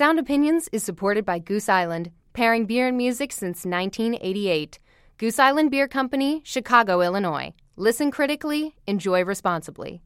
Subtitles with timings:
[0.00, 4.78] Sound Opinions is supported by Goose Island, pairing beer and music since 1988.
[5.18, 7.52] Goose Island Beer Company, Chicago, Illinois.
[7.76, 10.00] Listen critically, enjoy responsibly.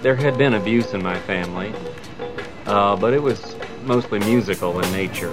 [0.00, 1.72] There had been abuse in my family,
[2.66, 3.54] uh, but it was
[3.84, 5.32] mostly musical in nature.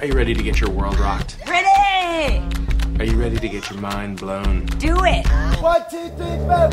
[0.00, 1.36] Are you ready to get your world rocked?
[1.46, 2.42] Ready!
[2.98, 4.64] Are you ready to get your mind blown?
[4.78, 5.26] Do it!
[5.60, 6.70] One, two, three, four.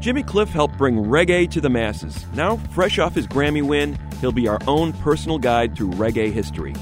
[0.00, 2.24] Jimmy Cliff helped bring reggae to the masses.
[2.32, 6.74] Now, fresh off his Grammy win, he'll be our own personal guide through reggae history.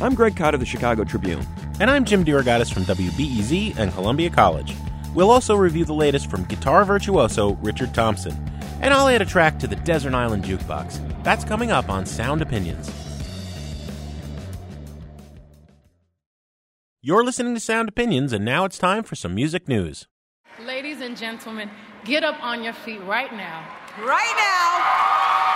[0.00, 1.44] I'm Greg Kot of the Chicago Tribune.
[1.80, 4.76] And I'm Jim DeRogatis from WBEZ and Columbia College.
[5.14, 8.36] We'll also review the latest from guitar virtuoso Richard Thompson.
[8.80, 11.22] And I'll add a track to the Desert Island Jukebox.
[11.22, 12.90] That's coming up on Sound Opinions.
[17.00, 20.06] You're listening to Sound Opinions, and now it's time for some music news.
[20.60, 21.68] Ladies and gentlemen,
[22.04, 23.66] get up on your feet right now.
[23.98, 25.51] Right now!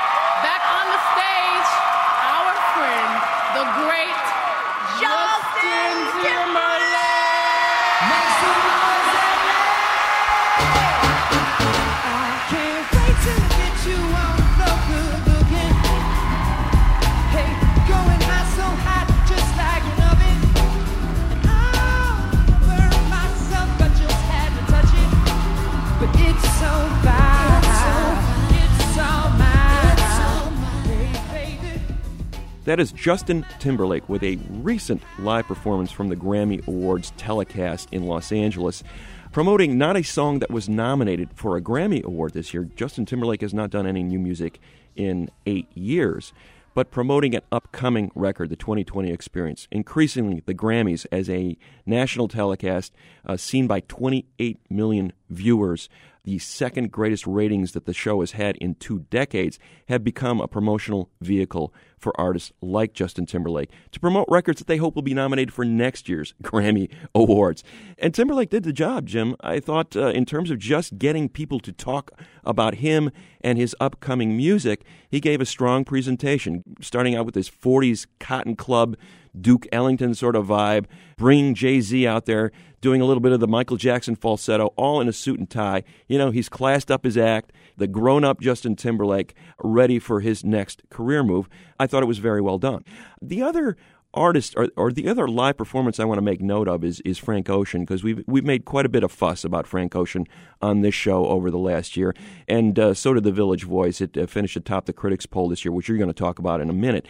[32.67, 38.07] That is Justin Timberlake with a recent live performance from the Grammy Awards telecast in
[38.07, 38.83] Los Angeles,
[39.31, 42.65] promoting not a song that was nominated for a Grammy Award this year.
[42.65, 44.59] Justin Timberlake has not done any new music
[44.97, 46.33] in eight years,
[46.75, 49.69] but promoting an upcoming record, the 20/20 Experience.
[49.71, 52.93] Increasingly, the Grammys as a national telecast
[53.25, 55.89] uh, seen by 28 million viewers
[56.27, 60.49] the second greatest ratings that the show has had in two decades, have become a
[60.49, 65.15] promotional vehicle for artists like Justin Timberlake to promote records that they hope will be
[65.15, 67.63] nominated for next year's Grammy Awards.
[67.97, 69.37] And Timberlake did the job, Jim.
[69.41, 72.11] I thought, uh, in terms of just getting people to talk
[72.45, 77.49] about him and his upcoming music, he gave a strong presentation, starting out with his
[77.49, 78.97] 40s Cotton Club
[79.41, 80.87] Duke Ellington sort of vibe,
[81.17, 85.01] bringing Jay Z out there, doing a little bit of the Michael Jackson falsetto, all
[85.01, 85.85] in a suit and tie.
[86.09, 90.45] You know, he's classed up his act, the grown up Justin Timberlake, ready for his
[90.45, 91.49] next career move.
[91.79, 92.85] I thought it was very well done.
[93.21, 93.77] The other
[94.17, 97.19] artist or, or the other live performance I want to make note of is, is
[97.19, 100.27] Frank Ocean because we've we've made quite a bit of fuss about Frank Ocean
[100.63, 102.15] on this show over the last year,
[102.49, 104.01] and uh, so did the Village Voice.
[104.01, 106.61] It uh, finished atop the critics poll this year, which you're going to talk about
[106.61, 107.07] in a minute.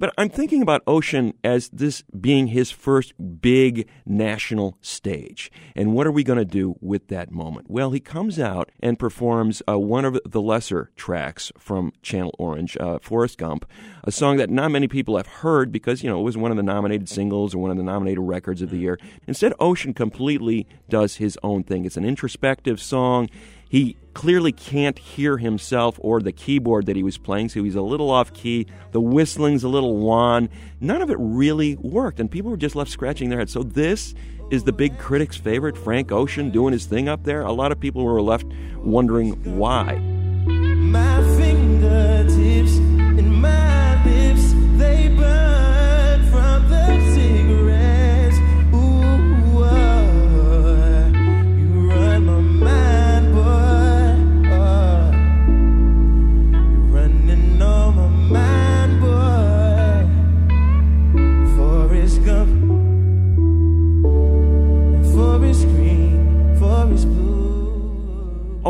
[0.00, 3.12] But I'm thinking about Ocean as this being his first
[3.42, 5.52] big national stage.
[5.76, 7.70] And what are we going to do with that moment?
[7.70, 12.78] Well, he comes out and performs uh, one of the lesser tracks from Channel Orange,
[12.80, 13.66] uh, Forrest Gump,
[14.02, 16.56] a song that not many people have heard because, you know, it was one of
[16.56, 18.98] the nominated singles or one of the nominated records of the year.
[19.26, 21.84] Instead, Ocean completely does his own thing.
[21.84, 23.28] It's an introspective song.
[23.70, 27.80] He clearly can't hear himself or the keyboard that he was playing, so he's a
[27.80, 28.66] little off key.
[28.90, 30.48] The whistling's a little wan.
[30.80, 33.52] None of it really worked, and people were just left scratching their heads.
[33.52, 34.12] So, this
[34.50, 37.42] is the big critic's favorite, Frank Ocean, doing his thing up there.
[37.42, 38.46] A lot of people were left
[38.78, 39.94] wondering why.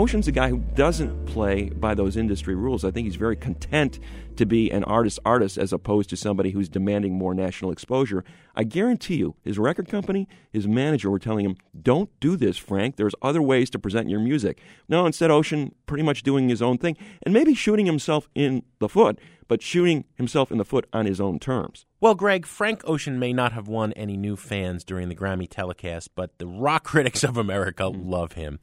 [0.01, 2.87] Ocean's a guy who doesn't play by those industry rules.
[2.87, 4.01] I think he's very content
[4.37, 8.25] to be an artist artist as opposed to somebody who's demanding more national exposure.
[8.57, 12.97] I guarantee you, his record company, his manager were telling him, "Don't do this, Frank.
[12.97, 16.79] There's other ways to present your music." No, instead Ocean pretty much doing his own
[16.79, 19.19] thing and maybe shooting himself in the foot,
[19.51, 21.85] but shooting himself in the foot on his own terms.
[21.99, 26.15] Well, Greg, Frank Ocean may not have won any new fans during the Grammy telecast,
[26.15, 28.09] but the rock critics of America hmm.
[28.09, 28.61] love him.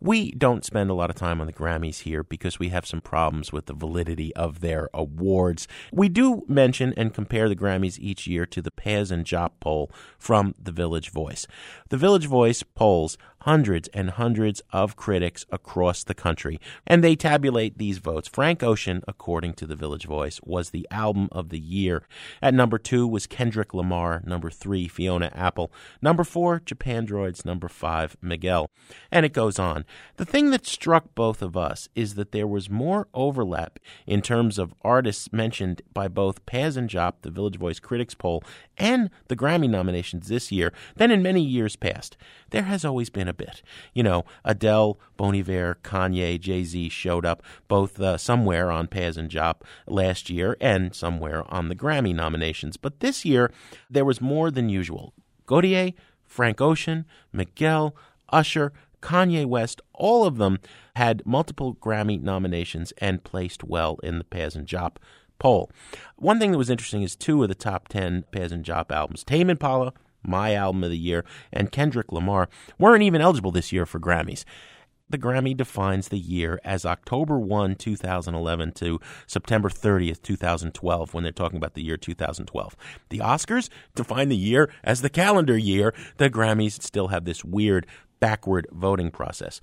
[0.00, 3.00] We don't spend a lot of time on the Grammys here because we have some
[3.00, 5.68] problems with the validity of their awards.
[5.92, 9.90] We do mention and compare the Grammys each year to the Pazz and Jop poll
[10.18, 11.46] from the Village Voice.
[11.90, 17.76] The Village Voice polls hundreds and hundreds of critics across the country, and they tabulate
[17.76, 18.26] these votes.
[18.26, 22.06] Frank Ocean, according to the Village Voice, was the album of the year.
[22.40, 24.22] At number two was Kendrick Lamar.
[24.24, 25.70] Number three, Fiona Apple.
[26.00, 28.70] Number four, Japandroids, Number five, Miguel.
[29.10, 29.84] And it goes on.
[30.16, 34.58] The thing that struck both of us is that there was more overlap in terms
[34.58, 38.42] of artists mentioned by both Pazz and Jop, the Village Voice Critics Poll,
[38.78, 42.16] and the Grammy nominations this year than in many years past.
[42.50, 43.62] There has always been a bit.
[43.92, 49.16] You know, Adele, Bon Iver, Kanye, Jay Z showed up both uh, somewhere on Pazz
[49.16, 52.76] and Jop last year and somewhere on the Grammy nominations.
[52.76, 53.50] But this year,
[53.90, 55.12] there was more than usual.
[55.46, 55.94] Gotye,
[56.24, 57.94] Frank Ocean, Miguel,
[58.30, 58.72] Usher,
[59.02, 60.58] Kanye West, all of them
[60.96, 64.96] had multiple Grammy nominations and placed well in the Pazz and Jop
[65.38, 65.70] poll.
[66.16, 69.22] One thing that was interesting is two of the top 10 Pazz and Jop albums,
[69.22, 69.92] Tame Impala,
[70.26, 72.48] my album of the year, and Kendrick Lamar,
[72.78, 74.44] weren't even eligible this year for Grammys.
[75.10, 81.32] The Grammy defines the year as October 1, 2011 to September 30th, 2012, when they're
[81.32, 82.74] talking about the year 2012.
[83.10, 85.92] The Oscars define the year as the calendar year.
[86.16, 87.86] The Grammys still have this weird
[88.18, 89.60] backward voting process.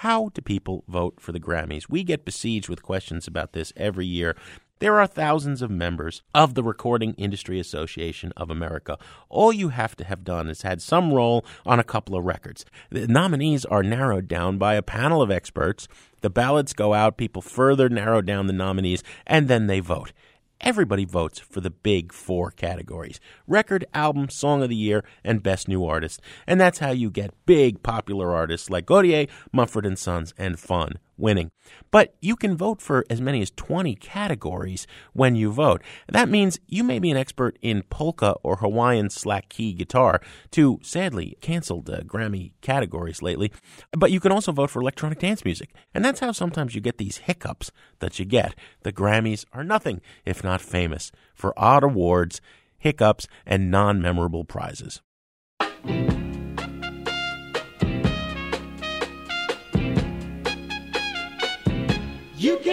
[0.00, 1.88] How do people vote for the Grammys?
[1.88, 4.36] We get besieged with questions about this every year.
[4.78, 8.98] There are thousands of members of the Recording Industry Association of America.
[9.30, 12.66] All you have to have done is had some role on a couple of records.
[12.90, 15.88] The nominees are narrowed down by a panel of experts.
[16.20, 20.12] The ballots go out, people further narrow down the nominees, and then they vote.
[20.60, 25.68] Everybody votes for the big four categories record, album, song of the year, and best
[25.68, 26.20] new artist.
[26.46, 30.98] And that's how you get big popular artists like Gotye, Mumford and Sons, and Fun
[31.16, 31.50] winning.
[31.90, 35.82] But you can vote for as many as 20 categories when you vote.
[36.08, 40.20] That means you may be an expert in polka or Hawaiian slack key guitar,
[40.50, 43.52] two sadly canceled uh, Grammy categories lately.
[43.92, 45.70] But you can also vote for electronic dance music.
[45.94, 47.70] And that's how sometimes you get these hiccups
[48.00, 48.54] that you get.
[48.82, 52.40] The Grammys are nothing if not famous for odd awards,
[52.78, 55.00] hiccups, and non memorable prizes.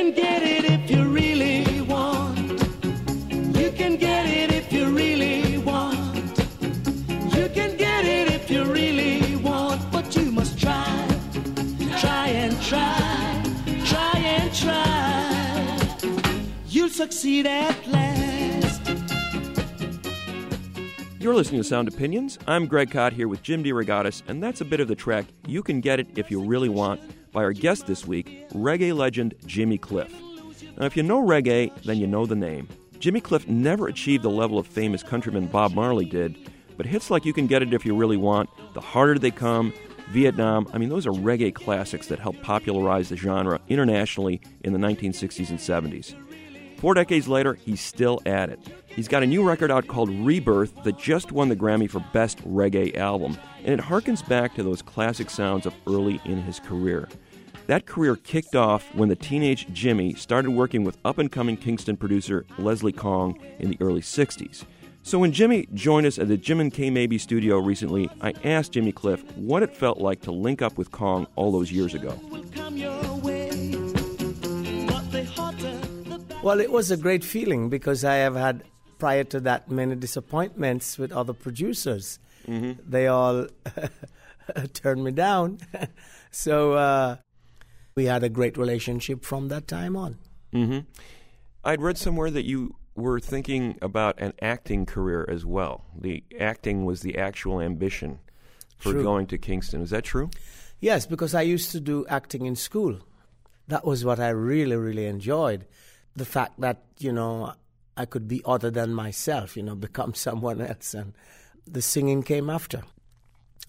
[0.04, 2.38] Can get it if you really want.
[3.56, 6.38] You can get it if you really want.
[7.34, 11.08] You can get it if you really want, but you must try.
[12.02, 13.44] Try and try.
[13.86, 15.88] Try and try.
[16.68, 18.82] You'll succeed at last.
[21.18, 22.38] You're listening to Sound Opinions.
[22.46, 25.64] I'm Greg Kot here with Jim DeRogatis, and that's a bit of the track You
[25.64, 27.00] Can Get It If You Really Want
[27.34, 30.14] by our guest this week, reggae legend Jimmy Cliff.
[30.78, 32.70] Now, if you know reggae, then you know the name.
[33.00, 37.26] Jimmy Cliff never achieved the level of famous countryman Bob Marley did, but hits like
[37.26, 39.74] You Can Get It If You Really Want, The Harder They Come,
[40.12, 44.80] Vietnam, I mean, those are reggae classics that helped popularize the genre internationally in the
[44.80, 46.16] 1960s and 70s.
[46.78, 48.60] Four decades later, he's still at it.
[48.96, 52.38] He's got a new record out called Rebirth that just won the Grammy for Best
[52.48, 57.10] Reggae Album, and it harkens back to those classic sounds of early in his career.
[57.66, 61.98] That career kicked off when the teenage Jimmy started working with up and coming Kingston
[61.98, 64.66] producer Leslie Kong in the early 60s.
[65.02, 68.74] So when Jimmy joined us at the Jim and Kay Mabie studio recently, I asked
[68.74, 72.20] Jimmy Cliff what it felt like to link up with Kong all those years ago.
[76.44, 78.64] Well, it was a great feeling because I have had,
[79.04, 82.20] prior to that, many disappointments with other producers.
[82.48, 83.48] They all
[84.74, 85.60] turned me down.
[86.32, 87.18] so uh,
[87.96, 90.20] we had a great relationship from that time on.
[90.54, 90.80] Mm-hmm.
[91.66, 95.84] I'd read somewhere that you were thinking about an acting career as well.
[96.00, 98.20] The acting was the actual ambition
[98.78, 99.04] for True.
[99.04, 99.82] going to Kingston.
[99.82, 100.30] Is that true?
[100.80, 103.00] Yes, because I used to do acting in school.
[103.68, 105.66] That was what I really, really enjoyed.
[106.16, 107.56] The fact that, you know,
[107.96, 110.94] I could be other than myself, you know, become someone else.
[110.94, 111.14] And
[111.66, 112.84] the singing came after.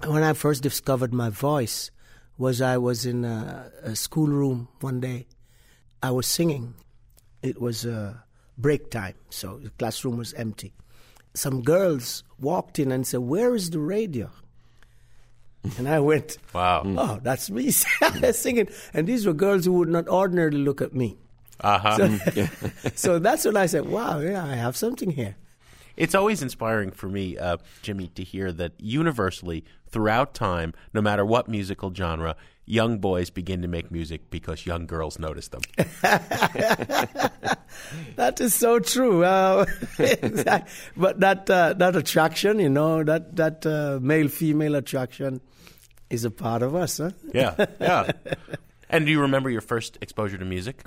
[0.04, 1.90] When I first discovered my voice
[2.36, 5.26] was I was in a, a schoolroom one day.
[6.02, 6.74] I was singing.
[7.42, 8.14] It was uh,
[8.58, 10.74] break time, so the classroom was empty.
[11.34, 14.30] Some girls walked in and said, Where is the radio?
[15.78, 16.82] And I went, Wow.
[16.84, 17.70] Oh, that's me
[18.32, 18.68] singing.
[18.92, 21.18] And these were girls who would not ordinarily look at me.
[21.60, 21.96] Uh huh.
[21.96, 22.48] So,
[22.94, 25.36] so that's when I said, wow, yeah, I have something here.
[25.96, 31.24] It's always inspiring for me, uh, Jimmy, to hear that universally throughout time, no matter
[31.24, 32.34] what musical genre,
[32.66, 35.62] young boys begin to make music because young girls notice them.
[38.16, 39.24] That is so true.
[39.24, 39.66] Uh,
[40.96, 45.40] but that uh, that attraction, you know, that that uh, male female attraction,
[46.10, 47.10] is a part of us, huh?
[47.32, 48.12] Yeah, yeah.
[48.88, 50.84] and do you remember your first exposure to music?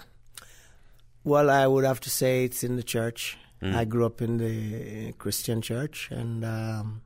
[1.27, 3.37] Well, I would have to say it's in the church.
[3.61, 3.75] Mm.
[3.75, 7.01] I grew up in the uh, Christian church, and um,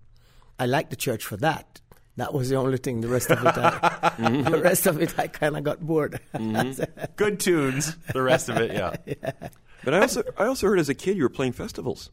[0.59, 1.81] I liked the church for that.
[2.17, 3.01] That was the only thing.
[3.01, 6.19] The rest of it, I, the rest of it, I kind of got bored.
[6.35, 6.83] Mm-hmm.
[7.15, 7.95] Good tunes.
[8.13, 8.73] The rest of it,
[9.07, 9.31] yeah.
[9.83, 12.11] But I also I also heard as a kid you were playing festivals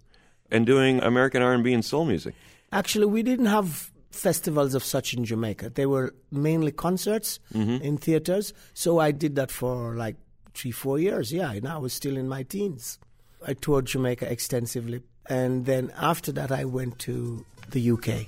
[0.50, 2.34] and doing American R and B and soul music.
[2.72, 5.70] Actually, we didn't have festivals of such in Jamaica.
[5.74, 7.84] They were mainly concerts mm-hmm.
[7.84, 8.54] in theaters.
[8.72, 10.16] So I did that for like
[10.58, 11.32] three, four years.
[11.32, 12.98] Yeah, and I was still in my teens.
[13.46, 15.02] I toured Jamaica extensively.
[15.26, 18.26] And then after that, I went to the UK.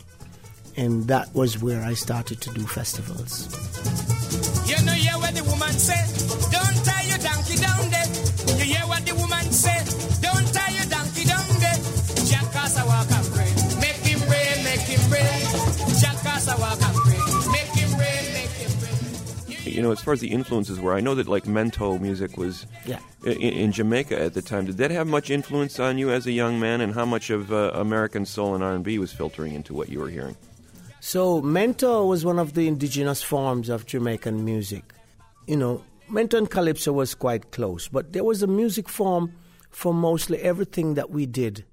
[0.77, 3.49] And that was where I started to do festivals.
[4.69, 6.01] You know, hear what the woman say.
[6.55, 8.09] Don't tie your donkey down there.
[8.59, 9.79] You hear what the woman say.
[10.23, 11.79] Don't tie your donkey down there.
[12.31, 13.51] Jackass, I walk pray.
[13.81, 15.50] Make him rain, make him rain.
[19.71, 22.67] You know, as far as the influences were, I know that like mento music was
[22.87, 22.99] Yeah.
[23.25, 24.67] in, in Jamaica at the time.
[24.67, 27.53] Did that have much influence on you as a young man, and how much of
[27.53, 30.37] uh, American soul and R and B was filtering into what you were hearing?
[31.01, 34.85] So, mento was one of the indigenous forms of Jamaican music.
[35.47, 39.33] You know, mento and calypso was quite close, but there was a music form
[39.71, 41.65] for mostly everything that we did,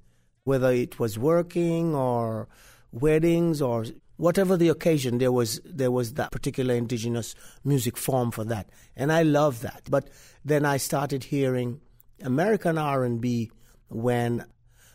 [0.46, 2.48] whether it was working or
[2.92, 3.86] weddings or
[4.18, 5.20] whatever the occasion.
[5.20, 9.84] There was there was that particular indigenous music form for that, and I love that.
[9.90, 10.10] But
[10.44, 11.80] then I started hearing
[12.22, 13.52] American R and B
[13.88, 14.46] when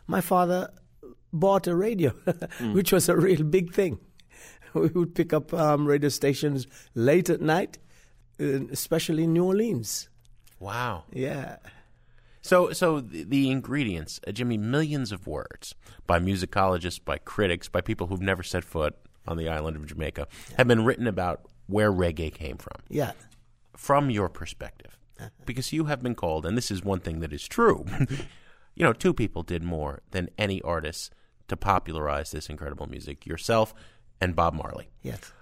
[0.06, 0.70] my father
[1.32, 2.10] bought a radio,
[2.72, 3.98] which was a real big thing.
[4.74, 7.78] We would pick up um, radio stations late at night,
[8.38, 10.08] especially in New Orleans.
[10.58, 11.04] Wow.
[11.12, 11.56] Yeah.
[12.40, 15.74] So, so the, the ingredients, uh, Jimmy, millions of words
[16.06, 20.26] by musicologists, by critics, by people who've never set foot on the island of Jamaica,
[20.56, 22.80] have been written about where reggae came from.
[22.88, 23.12] Yeah.
[23.76, 25.30] From your perspective, uh-huh.
[25.46, 27.84] because you have been called, and this is one thing that is true.
[28.74, 31.12] you know, two people did more than any artist
[31.48, 33.74] to popularize this incredible music: yourself
[34.20, 34.90] and Bob Marley.
[35.02, 35.32] Yes.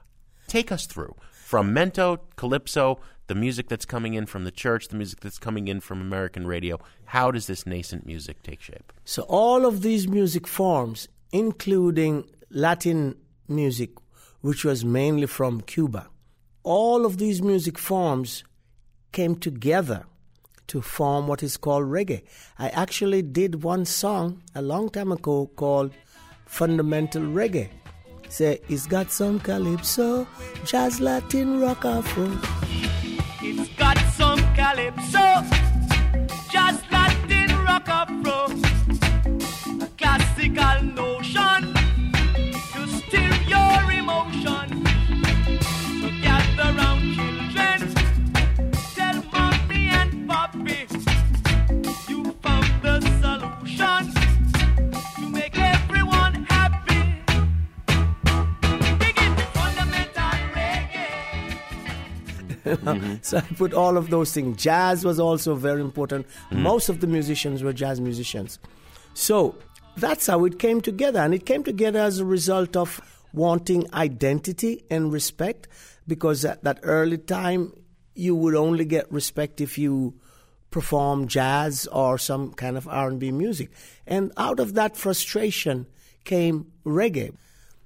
[0.47, 1.15] Take us through
[1.51, 5.69] from Mento, Calypso, the music that's coming in from the church, the music that's coming
[5.69, 6.79] in from American radio.
[7.05, 8.93] How does this nascent music take shape?
[9.05, 13.17] So all of these music forms, including Latin
[13.51, 13.91] music,
[14.41, 16.09] which was mainly from Cuba,
[16.63, 18.45] all of these music forms
[19.13, 20.05] came together
[20.69, 22.23] to form what is called reggae.
[22.59, 25.93] I actually did one song a long time ago called
[26.47, 27.69] Fundamental Reggae.
[28.29, 30.27] Say, it's got some calypso,
[30.65, 32.31] jazz, Latin, rock, afro.
[33.43, 35.27] It's got some calypso,
[36.53, 38.47] jazz, Latin rock afro,
[39.85, 41.50] a classical notion
[44.11, 44.69] your emotion.
[46.01, 47.79] So gather round children,
[48.95, 50.79] tell mommy and papi,
[52.09, 54.03] you found the solution
[55.17, 57.01] to make everyone happy.
[58.99, 61.09] Dig it, fundamental reggae.
[63.25, 64.63] So I put all of those things.
[64.63, 66.27] Jazz was also very important.
[66.51, 66.59] Mm.
[66.59, 68.59] Most of the musicians were jazz musicians.
[69.15, 69.57] So
[69.97, 71.21] that's how it came together.
[71.21, 73.01] And it came together as a result of
[73.33, 75.69] wanting identity and respect
[76.07, 77.73] because at that early time,
[78.15, 80.15] you would only get respect if you
[80.71, 83.71] perform jazz or some kind of R&B music.
[84.07, 85.87] And out of that frustration
[86.25, 87.35] came reggae.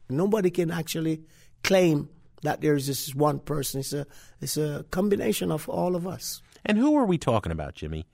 [0.08, 1.22] Nobody can actually
[1.62, 2.08] claim
[2.42, 3.80] that there's this one person.
[3.80, 4.06] It's a,
[4.40, 6.42] it's a combination of all of us.
[6.64, 8.06] And who are we talking about, Jimmy?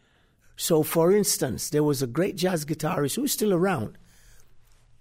[0.56, 3.96] So, for instance, there was a great jazz guitarist who's still around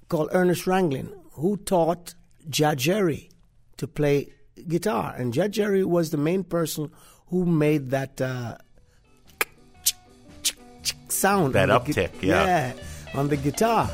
[0.07, 2.15] called Ernest Ranglin who taught
[2.47, 3.29] Jah Jerry
[3.77, 4.31] to play
[4.67, 5.15] guitar.
[5.17, 6.91] And Jah Jerry was the main person
[7.27, 8.57] who made that uh,
[11.07, 11.53] sound.
[11.53, 12.45] That on the uptick, yeah.
[12.45, 12.73] Yeah,
[13.13, 13.89] on the guitar.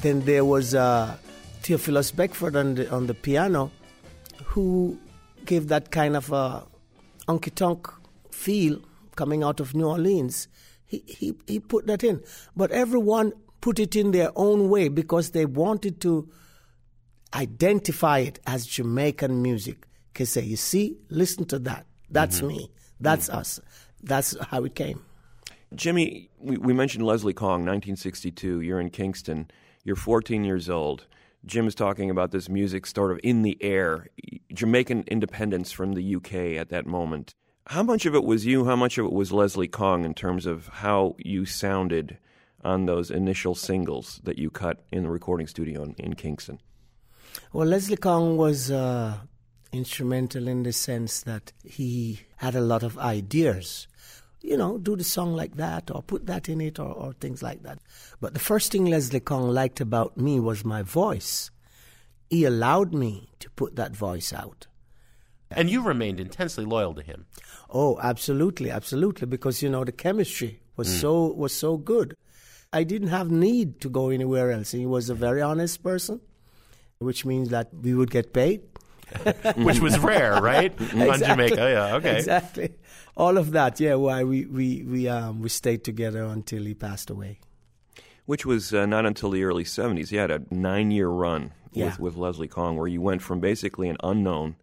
[0.00, 1.16] Then there was uh,
[1.62, 3.72] Theophilus Beckford on the, on the piano,
[4.44, 4.96] who
[5.44, 6.64] gave that kind of a
[7.26, 7.92] honky tonk
[8.38, 8.80] feel
[9.16, 10.48] coming out of New Orleans.
[10.86, 12.22] He, he, he put that in.
[12.56, 16.28] But everyone put it in their own way because they wanted to
[17.34, 19.86] identify it as Jamaican music.
[20.14, 21.86] Can say, you see, listen to that.
[22.10, 22.48] That's mm-hmm.
[22.48, 22.70] me.
[23.00, 23.38] That's mm-hmm.
[23.38, 23.60] us.
[24.02, 25.02] That's how it came.
[25.74, 28.60] Jimmy, we, we mentioned Leslie Kong, 1962.
[28.60, 29.50] You're in Kingston.
[29.84, 31.06] You're 14 years old.
[31.44, 34.08] Jim is talking about this music sort of in the air,
[34.52, 37.34] Jamaican independence from the UK at that moment.
[37.68, 38.64] How much of it was you?
[38.64, 42.16] How much of it was Leslie Kong in terms of how you sounded
[42.64, 46.62] on those initial singles that you cut in the recording studio in, in Kingston?
[47.52, 49.18] Well, Leslie Kong was uh,
[49.70, 53.86] instrumental in the sense that he had a lot of ideas.
[54.40, 57.42] You know, do the song like that or put that in it or, or things
[57.42, 57.80] like that.
[58.18, 61.50] But the first thing Leslie Kong liked about me was my voice.
[62.30, 64.68] He allowed me to put that voice out.
[65.50, 67.26] And you remained intensely loyal to him.
[67.70, 71.00] Oh, absolutely, absolutely, because you know the chemistry was Mm.
[71.00, 72.16] so was so good.
[72.72, 74.72] I didn't have need to go anywhere else.
[74.72, 76.20] He was a very honest person,
[76.98, 78.60] which means that we would get paid.
[79.56, 80.70] Which was rare, right?
[80.94, 82.18] On Jamaica, yeah, okay.
[82.18, 82.74] Exactly.
[83.16, 83.94] All of that, yeah.
[83.94, 87.38] Why we we we um we stayed together until he passed away.
[88.26, 90.08] Which was uh, not until the early 70s.
[90.10, 91.86] He had a nine year run Yeah.
[91.86, 94.56] with, with Leslie Kong where you went from basically an unknown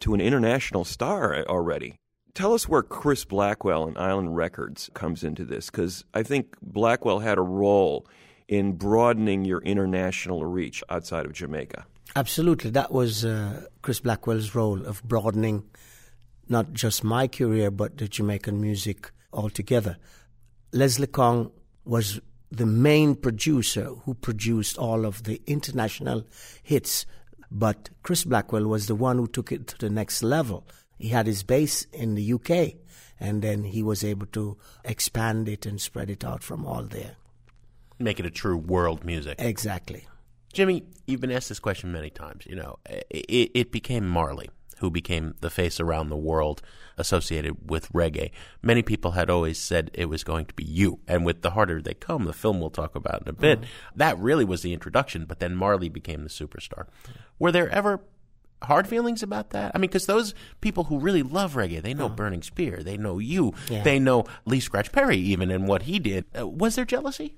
[0.00, 1.96] to an international star already.
[2.34, 7.20] Tell us where Chris Blackwell and Island Records comes into this, because I think Blackwell
[7.20, 8.06] had a role
[8.48, 11.86] in broadening your international reach outside of Jamaica.
[12.16, 15.64] Absolutely, that was uh, Chris Blackwell's role of broadening
[16.48, 19.96] not just my career but the Jamaican music altogether.
[20.72, 21.50] Leslie Kong
[21.84, 22.20] was
[22.50, 26.24] the main producer who produced all of the international
[26.62, 27.06] hits,
[27.54, 30.66] but Chris Blackwell was the one who took it to the next level.
[30.98, 32.74] He had his base in the UK,
[33.20, 37.16] and then he was able to expand it and spread it out from all there.
[38.00, 39.36] Make it a true world music.
[39.38, 40.06] Exactly.
[40.52, 42.44] Jimmy, you've been asked this question many times.
[42.44, 44.50] You know, it, it became Marley
[44.84, 46.60] who became the face around the world
[46.98, 48.30] associated with reggae.
[48.60, 51.00] Many people had always said it was going to be you.
[51.08, 53.60] And with The Harder They Come, the film we'll talk about in a bit,
[53.96, 56.84] that really was the introduction, but then Marley became the superstar.
[57.38, 58.00] Were there ever
[58.62, 59.72] hard feelings about that?
[59.74, 63.18] I mean, because those people who really love reggae, they know Burning Spear, they know
[63.18, 63.82] you, Yeah.
[63.84, 66.26] they know Lee Scratch Perry even and what he did.
[66.38, 67.36] Uh, was there jealousy?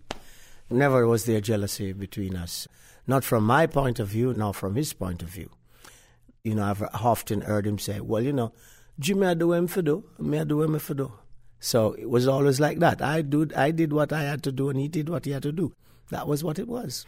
[0.68, 2.66] Never was there jealousy between us.
[3.06, 5.50] Not from my point of view, nor from his point of view.
[6.46, 8.52] You know, I've often heard him say, well, you know,
[9.00, 11.12] Jimmy, I do him for do, me I do him for do.
[11.58, 13.02] So it was always like that.
[13.02, 15.42] I, do, I did what I had to do, and he did what he had
[15.42, 15.72] to do.
[16.10, 17.04] That was what it was.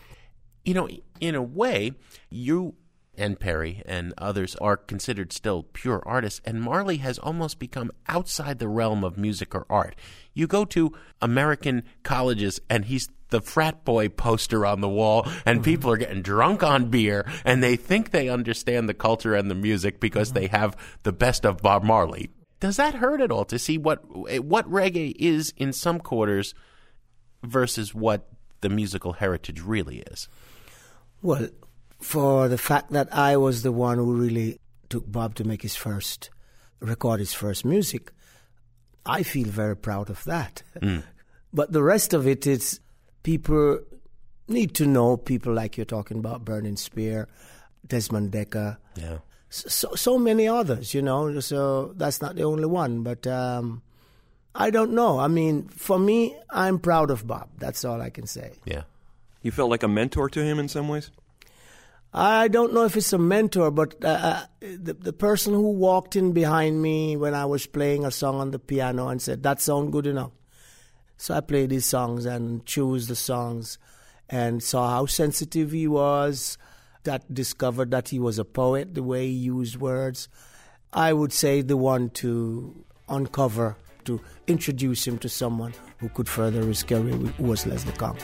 [0.64, 0.88] you know,
[1.20, 1.92] in a way,
[2.30, 2.74] you
[3.16, 8.58] and Perry and others are considered still pure artists, and Marley has almost become outside
[8.58, 9.94] the realm of music or art.
[10.34, 15.58] You go to American colleges, and he's the frat boy poster on the wall, and
[15.58, 15.64] mm-hmm.
[15.64, 19.54] people are getting drunk on beer, and they think they understand the culture and the
[19.54, 22.30] music because they have the best of Bob Marley.
[22.60, 24.02] Does that hurt at all to see what
[24.42, 26.54] what reggae is in some quarters
[27.44, 28.28] versus what
[28.60, 30.28] the musical heritage really is?
[31.22, 31.48] Well,
[32.00, 35.76] for the fact that I was the one who really took Bob to make his
[35.76, 36.30] first,
[36.80, 38.12] record his first music,
[39.06, 40.62] I feel very proud of that.
[40.80, 41.02] Mm.
[41.52, 42.80] But the rest of it is
[43.22, 43.80] people
[44.48, 47.28] need to know people like you're talking about, Burning Spear,
[47.86, 49.18] Desmond Dekker, Yeah.
[49.50, 50.94] so so many others.
[50.94, 53.02] You know, so that's not the only one.
[53.02, 53.82] But um,
[54.54, 55.18] I don't know.
[55.18, 57.48] I mean, for me, I'm proud of Bob.
[57.58, 58.52] That's all I can say.
[58.64, 58.82] Yeah.
[59.42, 61.10] You felt like a mentor to him in some ways?
[62.12, 66.16] I don't know if it's a mentor, but uh, uh, the the person who walked
[66.16, 69.60] in behind me when I was playing a song on the piano and said, "That
[69.60, 70.32] sound good enough."
[71.18, 73.76] So I played these songs and chose the songs,
[74.30, 76.56] and saw how sensitive he was.
[77.04, 80.28] That discovered that he was a poet, the way he used words.
[80.92, 86.62] I would say the one to uncover, to introduce him to someone who could further
[86.62, 88.18] his career was Leslie Kong.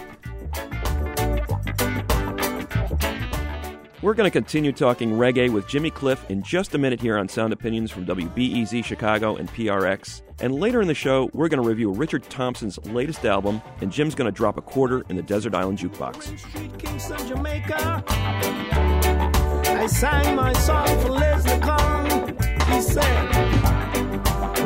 [4.05, 7.27] We're going to continue talking reggae with Jimmy Cliff in just a minute here on
[7.27, 10.21] Sound Opinions from WBEZ Chicago and PRX.
[10.41, 14.15] And later in the show, we're going to review Richard Thompson's latest album, and Jim's
[14.15, 16.33] going to drop a quarter in the Desert Island Jukebox.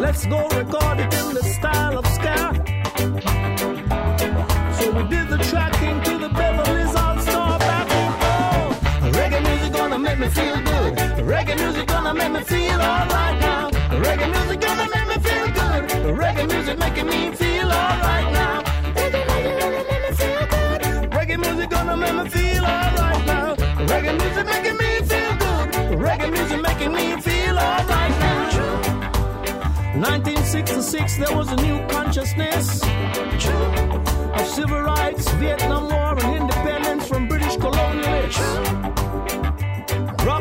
[0.01, 2.55] Let's go record it in the style of ska.
[4.83, 6.08] So we did the tracking
[10.18, 10.94] make me feel good.
[11.26, 13.70] Reggae music gonna make me feel alright now.
[14.02, 15.85] Reggae music gonna make me feel good.
[16.18, 18.62] Reggae music making me feel alright now.
[18.94, 21.11] Reggae music gonna make me feel good.
[21.12, 23.54] Reggae music gonna make me feel alright now.
[23.87, 25.68] Reggae music making me feel good.
[25.98, 28.48] Reggae music making me feel alright now.
[29.94, 37.57] 1966, there was a new consciousness of civil rights, Vietnam War, and independence from British
[37.57, 38.98] colonialists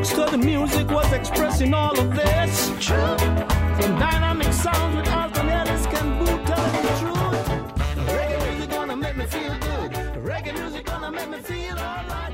[0.10, 2.70] to the music was expressing all of this.
[2.80, 3.18] True.
[3.18, 5.48] From dynamic sounds with Alton
[5.92, 7.18] can boot telling the truth.
[8.08, 9.92] Reggae music gonna make me feel good.
[10.24, 12.34] Reggae music gonna make me feel alright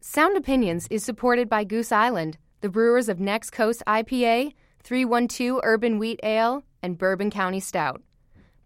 [0.00, 5.98] Sound Opinions is supported by Goose Island, the brewers of Next Coast IPA, 312 Urban
[5.98, 8.02] Wheat Ale, and Bourbon County Stout.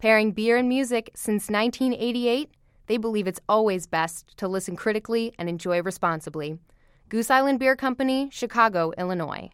[0.01, 2.51] Pairing beer and music since 1988,
[2.87, 6.59] they believe it's always best to listen critically and enjoy responsibly.
[7.11, 9.51] Goose Island Beer Company, Chicago, Illinois.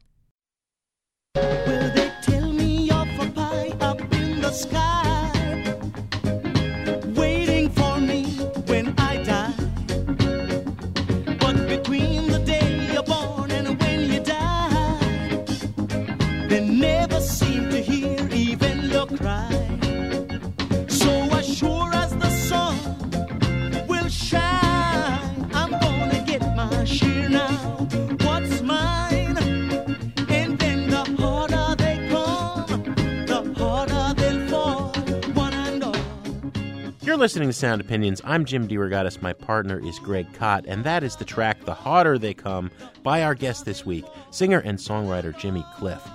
[37.16, 38.20] You're listening to Sound Opinions.
[38.26, 39.22] I'm Jim DeRogatis.
[39.22, 42.70] My partner is Greg Kot, and that is the track The Harder They Come
[43.02, 46.06] by our guest this week, singer and songwriter Jimmy Cliff.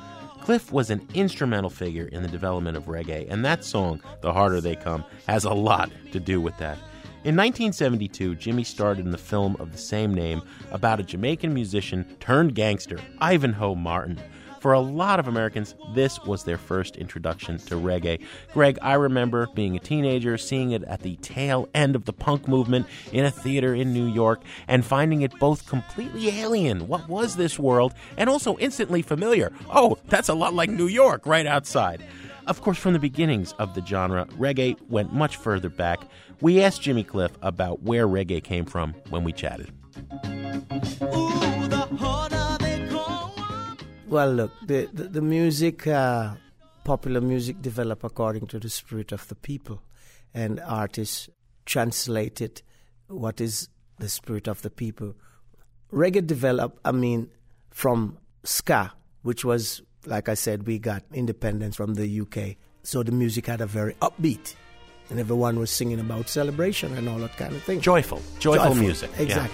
[0.42, 4.62] Cliff was an instrumental figure in the development of reggae, and that song, The Harder
[4.62, 6.78] They Come, has a lot to do with that.
[7.24, 12.16] In 1972, Jimmy starred in the film of the same name about a Jamaican musician
[12.20, 14.20] turned gangster, Ivanhoe Martin.
[14.62, 18.24] For a lot of Americans, this was their first introduction to reggae.
[18.54, 22.48] Greg, I remember being a teenager, seeing it at the tail end of the punk
[22.48, 26.88] movement in a theater in New York, and finding it both completely alien.
[26.88, 27.96] What was this world?
[28.18, 29.52] And also instantly familiar.
[29.72, 32.06] Oh, that's a lot like New York right outside.
[32.46, 36.02] Of course, from the beginnings of the genre, reggae went much further back.
[36.40, 39.72] We asked Jimmy Cliff about where reggae came from when we chatted.
[41.04, 41.41] Ooh,
[44.12, 46.34] Well, look, the, the, the music, uh,
[46.84, 49.82] popular music, developed according to the spirit of the people,
[50.34, 51.30] and artists
[51.66, 52.62] translated
[53.08, 53.70] what is
[54.00, 55.16] the spirit of the people.
[55.94, 57.30] Reggae developed, I mean,
[57.70, 62.58] from ska, which was, like I said, we got independence from the UK.
[62.84, 64.56] So the music had a very upbeat,
[65.10, 67.80] and everyone was singing about celebration and all that kind of thing.
[67.80, 69.10] Joyful, joyful, music.
[69.18, 69.48] yeah.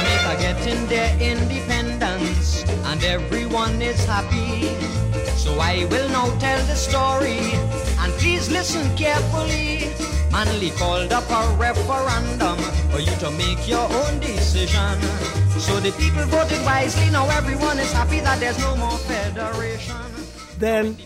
[0.00, 4.68] Jamaica getting their independence and everyone is happy.
[5.36, 7.40] So I will now tell the story
[8.00, 9.92] and please listen carefully.
[10.32, 12.56] Manley called up a referendum
[12.90, 14.96] for you to make your own decision.
[15.60, 20.00] So the people voted wisely, now everyone is happy that there's no more federation.
[20.58, 20.96] Then,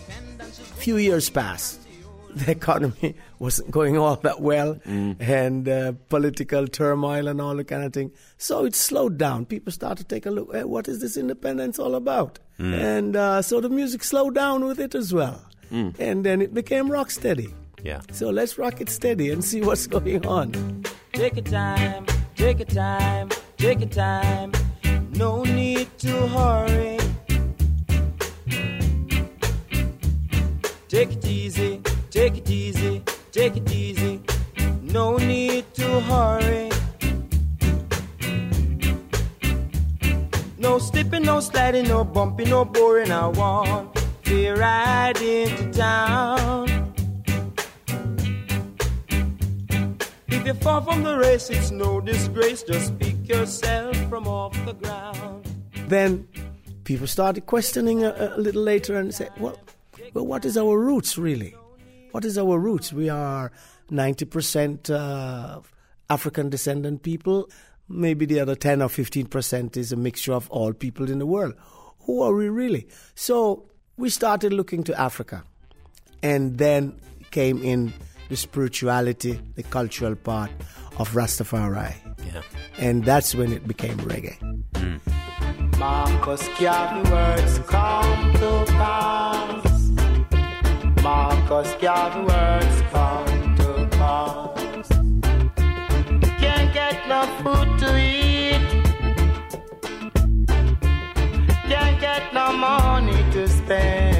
[0.78, 1.83] few years passed.
[2.44, 7.84] The economy wasn't going all that well, and uh, political turmoil and all that kind
[7.84, 8.10] of thing.
[8.38, 9.46] So it slowed down.
[9.46, 10.52] People started to take a look.
[10.52, 12.40] Hey, what is this independence all about?
[12.58, 15.40] And uh, so the music slowed down with it as well.
[15.70, 17.54] And then it became rock steady.
[17.82, 18.00] Yeah.
[18.12, 20.82] So let's rock it steady and see what's going on.
[21.12, 24.52] Take your time, take your time, take your time.
[25.12, 26.98] No need to hurry.
[30.88, 31.80] Take it easy,
[32.14, 34.20] take it easy, take it easy.
[34.82, 36.70] No need to hurry.
[40.56, 43.10] No slipping, no sliding, no bumping, no boring.
[43.10, 46.94] I want to ride into town.
[50.28, 52.62] If you fall from the race, it's no disgrace.
[52.62, 55.52] Just pick yourself from off the ground.
[55.88, 56.28] Then
[56.84, 59.58] people started questioning a, a little later and said, well,
[60.12, 61.56] well, what is our roots really?
[62.14, 62.92] What is our roots?
[62.92, 63.50] We are
[63.90, 65.58] 90% uh,
[66.08, 67.50] African descendant people.
[67.88, 71.54] Maybe the other 10 or 15% is a mixture of all people in the world.
[72.02, 72.86] Who are we really?
[73.16, 75.42] So we started looking to Africa.
[76.22, 77.00] And then
[77.32, 77.92] came in
[78.28, 80.52] the spirituality, the cultural part
[80.98, 81.96] of Rastafari.
[82.32, 82.42] Yeah.
[82.78, 84.38] And that's when it became reggae.
[85.80, 86.48] Marcus
[91.04, 94.88] Marcus Garvey words come to pass.
[96.40, 98.64] Can't get no food to eat.
[101.68, 104.13] Can't get no money to spend.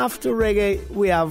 [0.00, 1.30] After reggae, we have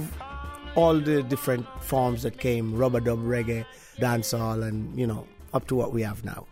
[0.76, 3.64] all the different forms that came rub-a-dub reggae,
[4.00, 6.46] dancehall, and you know, up to what we have now.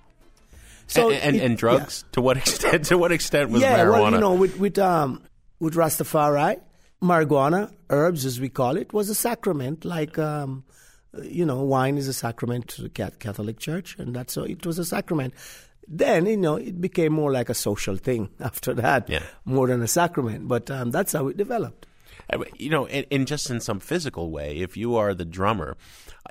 [0.97, 2.05] and, and, it- and drugs?
[2.13, 2.87] To what extent?
[2.87, 3.93] To what extent was yeah, marijuana?
[4.03, 5.23] well, you know, with with um,
[5.61, 6.59] with Rastafari,
[7.01, 9.85] marijuana, herbs as we call it, was a sacrament.
[9.85, 10.65] Like, um,
[11.23, 14.79] you know, wine is a sacrament to the Catholic Church, and that's so it was
[14.81, 15.35] a sacrament.
[15.91, 19.23] Then, you know, it became more like a social thing after that, Yeah.
[19.45, 20.47] more than a sacrament.
[20.49, 21.87] But um, that's how it developed.
[22.33, 25.77] Uh, You know, and, and just in some physical way, if you are the drummer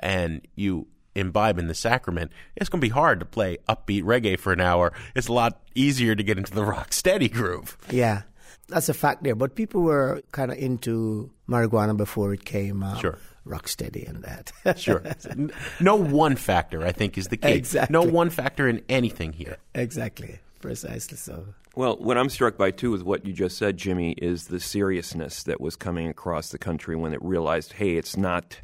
[0.00, 4.38] and you imbibe in the sacrament, it's going to be hard to play upbeat reggae
[4.38, 4.92] for an hour.
[5.16, 7.76] It's a lot easier to get into the rock steady groove.
[7.90, 8.22] Yeah,
[8.68, 9.34] that's a fact there.
[9.34, 13.18] But people were kind of into marijuana before it came uh, Sure.
[13.46, 14.52] rocksteady and that.
[14.78, 15.02] Sure.
[15.80, 17.52] No one factor, I think, is the key.
[17.52, 17.92] Exactly.
[17.92, 19.56] No one factor in anything here.
[19.74, 21.46] exactly, precisely so.
[21.78, 25.44] Well, what I'm struck by too with what you just said, Jimmy, is the seriousness
[25.44, 28.60] that was coming across the country when it realized, hey, it's not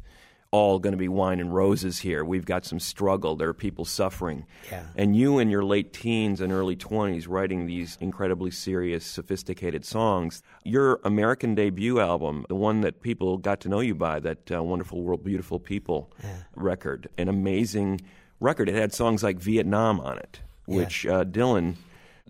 [0.51, 2.25] all going to be wine and roses here.
[2.25, 3.37] We've got some struggle.
[3.37, 4.45] There are people suffering.
[4.69, 4.83] Yeah.
[4.97, 10.43] And you in your late teens and early 20s writing these incredibly serious, sophisticated songs.
[10.65, 14.61] Your American debut album, the one that people got to know you by, that uh,
[14.61, 16.11] Wonderful World, Beautiful People
[16.53, 18.01] record, an amazing
[18.41, 18.67] record.
[18.67, 21.75] It had songs like Vietnam on it, which uh, Dylan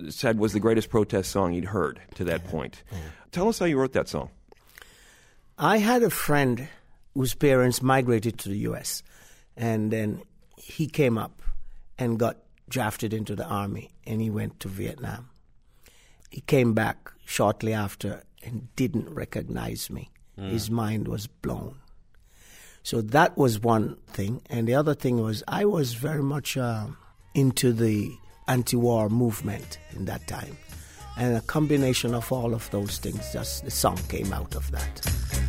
[0.10, 2.84] said was the greatest protest song he'd heard to that point.
[3.32, 4.30] Tell us how you wrote that song.
[5.58, 6.68] I had a friend
[7.14, 9.04] whose parents migrated to the U.S.,
[9.56, 10.22] and then
[10.58, 11.42] he came up
[11.98, 15.30] and got drafted into the army, and he went to Vietnam.
[16.30, 20.12] He came back shortly after and didn't recognize me.
[20.38, 21.78] His mind was blown.
[22.84, 26.88] So that was one thing, and the other thing was I was very much uh,
[27.34, 28.12] into the
[28.48, 30.58] anti-war movement in that time,
[31.18, 33.34] and a combination of all of those things.
[33.34, 35.45] Just the song came out of that.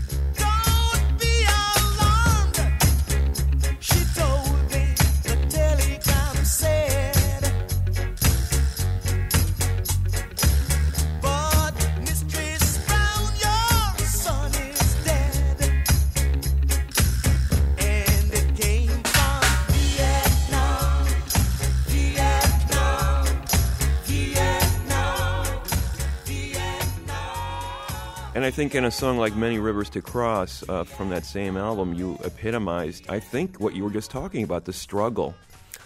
[28.37, 31.57] And I think in a song like Many Rivers to Cross uh, from that same
[31.57, 35.35] album, you epitomized, I think, what you were just talking about the struggle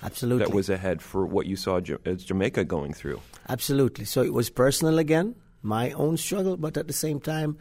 [0.02, 0.46] Absolutely.
[0.46, 3.20] that was ahead for what you saw Ja- as Jamaica going through.
[3.48, 4.04] Absolutely.
[4.04, 7.56] So it was personal again, my own struggle, but at the same time,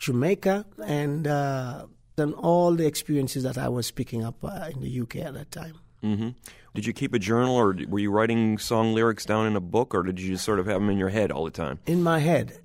[0.00, 1.86] Jamaica and uh,
[2.18, 5.52] and all the experiences that I was picking up uh, in the UK at that
[5.52, 5.74] time.
[6.02, 6.30] hmm
[6.74, 9.94] Did you keep a journal, or were you writing song lyrics down in a book,
[9.94, 11.78] or did you just sort of have them in your head all the time?
[11.86, 12.58] In my head,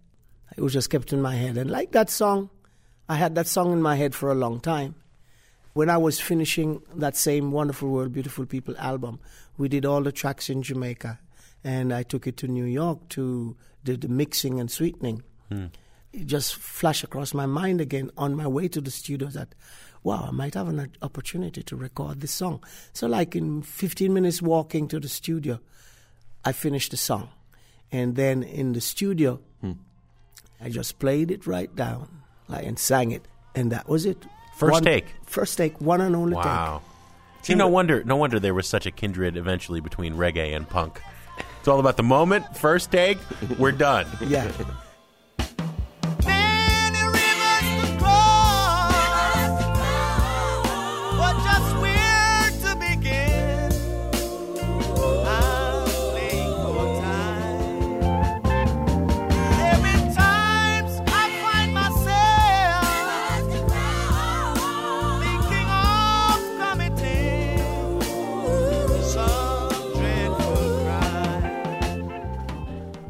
[0.55, 2.49] it was just kept in my head, and like that song,
[3.10, 4.95] I had that song in my head for a long time.
[5.73, 9.19] When I was finishing that same Wonderful World, Beautiful People album,
[9.57, 11.19] we did all the tracks in Jamaica,
[11.63, 15.23] and I took it to New York to do the mixing and sweetening.
[15.51, 15.67] Hmm.
[16.12, 19.53] It just flashed across my mind again on my way to the studio that,
[20.03, 22.63] wow, I might have an opportunity to record this song.
[22.93, 25.60] So, like in 15 minutes walking to the studio,
[26.43, 27.29] I finished the song.
[27.91, 29.73] And then in the studio, hmm.
[30.62, 32.10] I just played it right down
[32.48, 33.24] like, and sang it.
[33.56, 34.26] And that was it.
[34.56, 35.06] First One- take.
[35.26, 36.46] First take, one and only take.
[36.46, 36.82] Wow.
[37.43, 41.02] See, no wonder, no wonder there was such a kindred eventually between reggae and punk.
[41.60, 43.17] It's all about the moment, first take,
[43.58, 44.06] we're done.
[44.28, 44.52] Yeah.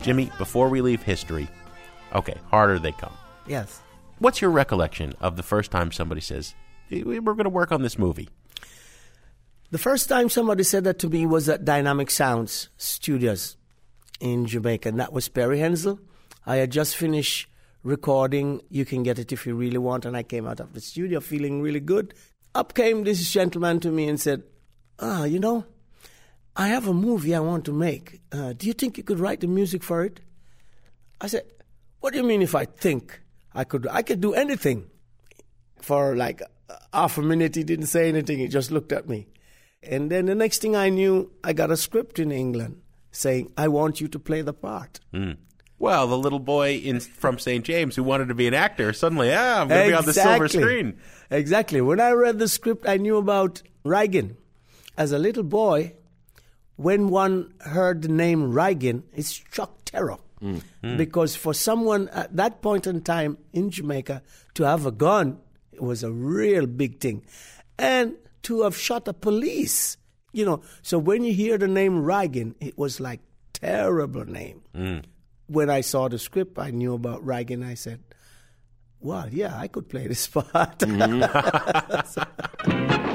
[0.08, 1.50] Jimmy, before we leave history,
[2.16, 3.12] okay, harder they come.
[3.46, 3.82] Yes.
[4.20, 6.56] What's your recollection of the first time somebody says,
[6.90, 8.30] "Eh, we're going to work on this movie?
[9.70, 13.58] The first time somebody said that to me was at Dynamic Sounds Studios
[14.22, 16.00] in Jamaica, and that was Perry Henzell.
[16.46, 17.50] I had just finished
[17.84, 20.80] recording You Can Get It If You Really Want, and I came out of the
[20.80, 22.14] studio feeling really good.
[22.56, 24.44] Up came this gentleman to me and said,
[25.00, 25.66] Ah, you know,
[26.58, 28.20] I have a movie I want to make.
[28.32, 30.20] Uh, do you think you could write the music for it?
[31.22, 31.44] I said,
[32.00, 33.22] What do you mean if I think
[33.54, 33.88] I could?
[33.90, 34.90] I could do anything.
[35.80, 38.40] For like uh, half a minute, he didn't say anything.
[38.40, 39.28] He just looked at me.
[39.84, 43.68] And then the next thing I knew, I got a script in England saying, I
[43.68, 45.00] want you to play the part.
[45.14, 45.34] Hmm.
[45.80, 47.64] Well, the little boy in from St.
[47.64, 50.14] James who wanted to be an actor suddenly, yeah, I'm going to be on the
[50.14, 50.98] silver screen.
[51.30, 51.82] Exactly.
[51.82, 54.38] When I read the script, I knew about Rhygin.
[54.98, 55.94] As a little boy,
[56.78, 60.18] when one heard the name Rhygin, it struck terror.
[60.42, 60.62] Mm.
[60.84, 60.98] Mm.
[60.98, 64.22] Because for someone at that point in time in Jamaica
[64.54, 65.40] to have a gun
[65.78, 67.24] it was a real big thing.
[67.78, 69.98] And to have shot a police,
[70.34, 70.62] you know.
[70.82, 73.22] So when you hear the name Rhygin, it was like
[73.54, 74.64] terrible name.
[74.76, 75.04] Mm.
[75.46, 77.64] When I saw the script, I knew about Rhygin.
[77.64, 78.00] I said,
[79.00, 80.80] "Well, yeah, I could play this part."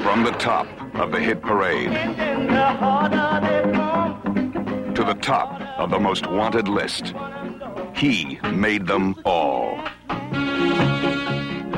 [0.03, 1.90] From the top of the hit parade
[4.95, 7.14] to the top of the most wanted list,
[7.95, 9.77] he made them all.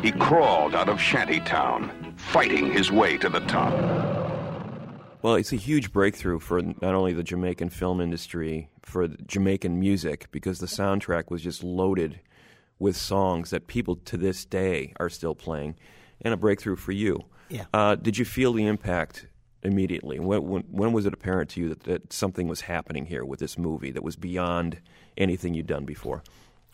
[0.03, 3.73] He crawled out of Shantytown, fighting his way to the top.
[5.23, 10.27] Well, it's a huge breakthrough for not only the Jamaican film industry, for Jamaican music,
[10.33, 12.21] because the soundtrack was just loaded
[12.79, 15.77] with songs that people to this day are still playing,
[16.21, 17.25] and a breakthrough for you.
[17.49, 17.65] Yeah.
[17.73, 19.27] Uh, did you feel the impact
[19.63, 20.19] immediately?
[20.19, 23.41] When, when, when was it apparent to you that, that something was happening here with
[23.41, 24.81] this movie that was beyond
[25.17, 26.23] anything you'd done before?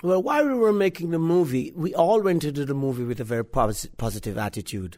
[0.03, 3.25] Well, while we were making the movie, we all went into the movie with a
[3.25, 4.97] very pos- positive attitude,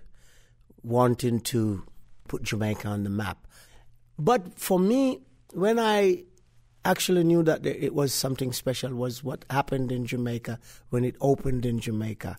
[0.82, 1.84] wanting to
[2.28, 3.46] put Jamaica on the map.
[4.18, 6.24] But for me, when I
[6.84, 10.58] actually knew that it was something special, was what happened in Jamaica
[10.90, 12.36] when it opened in Jamaica.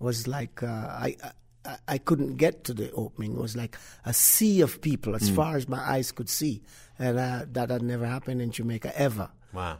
[0.00, 0.66] was like uh,
[1.06, 1.16] I,
[1.64, 3.32] I I couldn't get to the opening.
[3.36, 5.36] It was like a sea of people as Mm.
[5.36, 6.62] far as my eyes could see,
[6.98, 9.30] and uh, that had never happened in Jamaica ever.
[9.52, 9.78] Wow.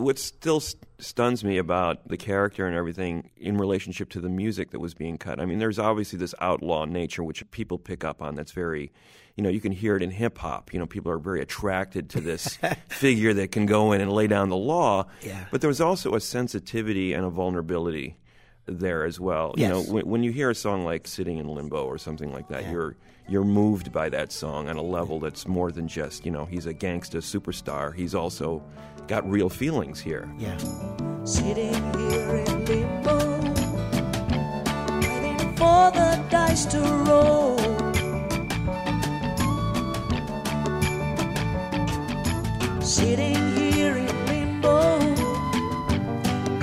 [0.00, 4.70] What still st- stuns me about the character and everything in relationship to the music
[4.70, 5.40] that was being cut.
[5.40, 8.34] I mean, there's obviously this outlaw nature which people pick up on.
[8.34, 8.92] That's very,
[9.36, 10.72] you know, you can hear it in hip hop.
[10.72, 12.58] You know, people are very attracted to this
[12.88, 15.06] figure that can go in and lay down the law.
[15.22, 15.44] Yeah.
[15.50, 18.16] But there was also a sensitivity and a vulnerability
[18.66, 19.54] there as well.
[19.56, 22.48] You know, when, when you hear a song like "Sitting in Limbo" or something like
[22.48, 22.72] that, Yeah.
[22.72, 22.96] you're
[23.28, 26.66] you're moved by that song on a level that's more than just you know he's
[26.66, 27.94] a gangsta superstar.
[27.94, 28.62] He's also
[29.08, 30.28] got real feelings here.
[30.38, 30.56] Yeah.
[31.24, 33.18] Sitting here in limbo,
[35.00, 37.58] waiting for the dice to roll.
[42.82, 44.09] Sitting here in limbo,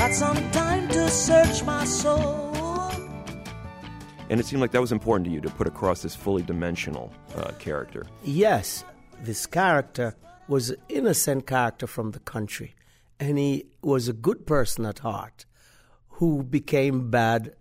[0.08, 2.54] got some time to search my soul.
[4.30, 7.12] And it seemed like that was important to you to put across this fully dimensional
[7.36, 8.06] uh, character.
[8.24, 8.86] Yes,
[9.22, 10.15] this character
[10.48, 12.74] was an innocent character from the country,
[13.20, 15.46] and he was a good person at heart
[16.10, 17.54] who became bad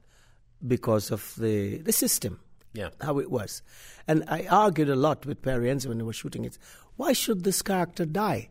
[0.67, 2.39] because of the, the system,
[2.75, 2.91] Yeah.
[3.01, 3.63] how it was.
[4.07, 6.59] And I argued a lot with Perry Henzell when they were shooting it.
[6.95, 8.51] Why should this character die?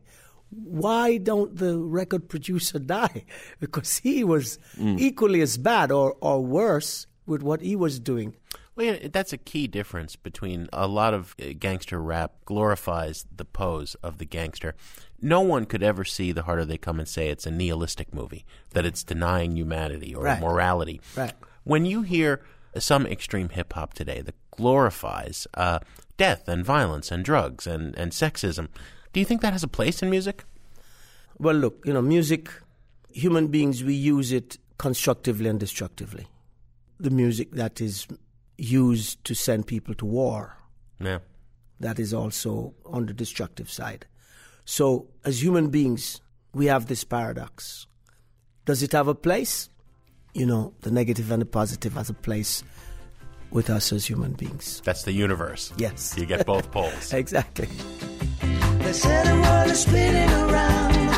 [0.64, 3.26] Why don't the record producer die?
[3.60, 8.36] Because he was equally as bad or, or worse with what he was doing.
[8.76, 13.46] Well, yeah, that's a key difference between a lot of uh, gangster rap glorifies the
[13.46, 14.76] pose of the gangster.
[15.22, 18.46] No one could ever see The Harder They Come and say it's a nihilistic movie,
[18.72, 20.42] that it's denying humanity or Right.
[20.42, 21.00] morality.
[21.16, 21.32] Right.
[21.64, 22.42] When you hear
[22.78, 25.80] some extreme hip hop today that glorifies uh,
[26.18, 28.68] death and violence and drugs and, and sexism,
[29.16, 30.44] do you think that has a place in music?
[31.40, 32.50] Well, look, you know, music,
[33.14, 36.28] human beings, we use it constructively and destructively.
[37.00, 38.08] The music that is
[38.58, 40.58] used to send people to war,
[41.00, 41.20] Yeah.
[41.80, 44.06] that is also on the destructive side.
[44.66, 46.20] So, as human beings,
[46.54, 47.88] we have this paradox.
[48.66, 49.70] Does it have a place?
[50.34, 52.64] You know, the negative and the positive has a place
[53.50, 54.82] with us as human beings.
[54.84, 55.72] That's the universe.
[55.78, 56.16] Yes.
[56.18, 57.14] You get both poles.
[57.24, 57.70] Exactly.
[58.94, 61.10] Say the world is spinning around.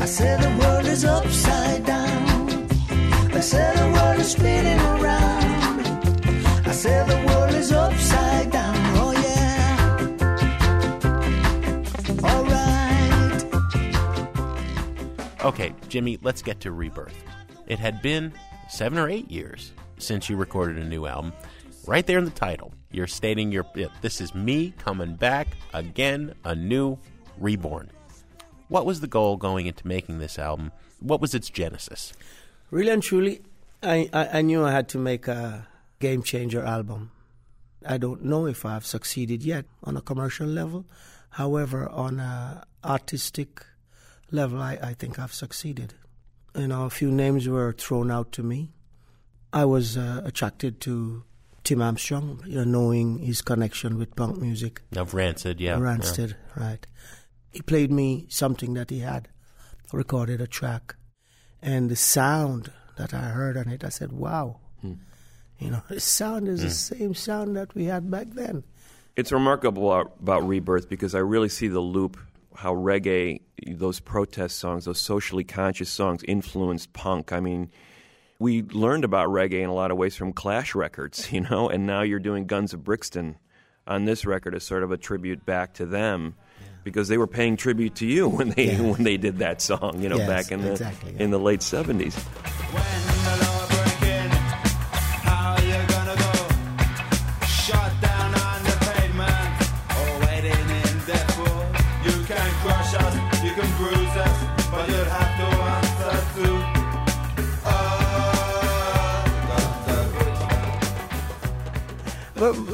[0.00, 2.48] I say the world is upside down.
[3.40, 5.86] Say the world is spinning around.
[6.66, 8.76] I say the world is upside down.
[8.96, 9.78] Oh yeah.
[12.24, 13.44] All right.
[15.44, 17.14] Okay, Jimmy, let's get to Rebirth.
[17.66, 18.32] It had been
[18.68, 21.32] seven or eight years since you recorded a new album.
[21.86, 23.66] Right there in the title, you're stating your
[24.00, 26.98] this is me coming back again, a new
[27.38, 27.90] reborn.
[28.68, 30.72] What was the goal going into making this album?
[31.00, 32.12] What was its genesis?
[32.70, 33.40] Really and truly,
[33.82, 35.66] I, I, I knew I had to make a
[36.00, 37.10] game changer album.
[37.86, 40.84] I don't know if I've succeeded yet on a commercial level.
[41.30, 43.64] However, on a artistic
[44.30, 45.94] level, I, I think I've succeeded.
[46.54, 48.72] You know, a few names were thrown out to me.
[49.52, 51.24] I was uh, attracted to
[51.68, 54.80] Tim Armstrong, you know, knowing his connection with punk music.
[54.96, 55.78] Of Rancid, yeah.
[55.78, 56.86] Rancid, right.
[57.50, 59.28] He played me something that he had,
[59.92, 60.96] recorded a track.
[61.60, 64.60] And the sound that I heard on it, I said, wow.
[64.80, 64.94] Hmm.
[65.58, 67.00] You know, the sound is the hmm.
[67.00, 68.64] same sound that we had back then.
[69.14, 72.16] It's remarkable about, about Rebirth because I really see the loop
[72.56, 77.30] how reggae, those protest songs, those socially conscious songs, influenced punk.
[77.30, 77.70] I mean,
[78.38, 81.86] we learned about reggae in a lot of ways from Clash records, you know, and
[81.86, 83.36] now you're doing Guns of Brixton
[83.86, 86.34] on this record as sort of a tribute back to them
[86.84, 88.80] because they were paying tribute to you when they yeah.
[88.92, 91.22] when they did that song, you know, yes, back in the exactly, yeah.
[91.22, 93.47] in the late 70s.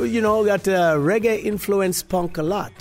[0.05, 2.73] You know, that uh, reggae influenced punk a lot.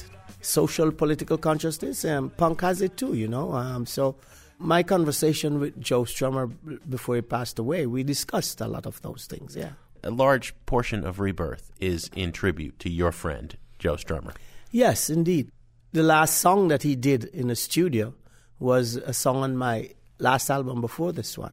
[0.41, 3.53] Social, political consciousness, and punk has it too, you know.
[3.53, 4.15] Um, so,
[4.59, 6.51] my conversation with Joe Strummer
[6.89, 9.71] before he passed away, we discussed a lot of those things, yeah.
[10.03, 14.35] A large portion of Rebirth is in tribute to your friend, Joe Strummer.
[14.71, 15.49] Yes, indeed.
[15.93, 18.13] The last song that he did in the studio
[18.59, 21.51] was a song on my last album before this one.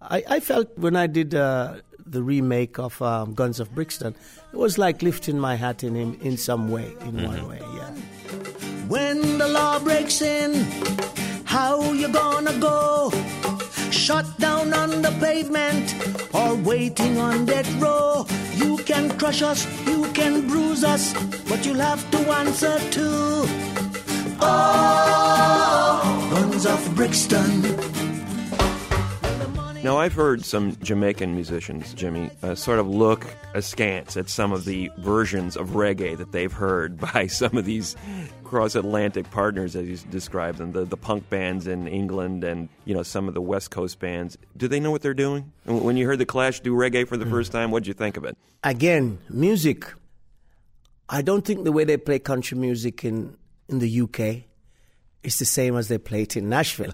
[0.00, 1.76] I, I felt when I did uh,
[2.10, 4.14] the remake of um, Guns of Brixton,
[4.52, 7.90] it was like lifting my hat in him in some way, in one way, yeah.
[8.88, 10.54] When the law breaks in,
[11.44, 13.10] how you gonna go?
[13.90, 15.94] Shut down on the pavement
[16.34, 18.26] or waiting on death row.
[18.54, 21.12] You can crush us, you can bruise us,
[21.48, 23.08] but you'll have to answer to.
[24.40, 28.07] Oh, guns of Brixton.
[29.88, 34.66] Now, I've heard some Jamaican musicians, Jimmy, uh, sort of look askance at some of
[34.66, 37.96] the versions of reggae that they've heard by some of these
[38.44, 42.92] cross Atlantic partners, as you describe them, the, the punk bands in England and you
[42.94, 44.36] know some of the West Coast bands.
[44.58, 45.50] Do they know what they're doing?
[45.64, 48.18] When you heard the Clash do reggae for the first time, what did you think
[48.18, 48.36] of it?
[48.62, 49.90] Again, music.
[51.08, 53.38] I don't think the way they play country music in,
[53.70, 54.44] in the UK
[55.22, 56.92] is the same as they play it in Nashville.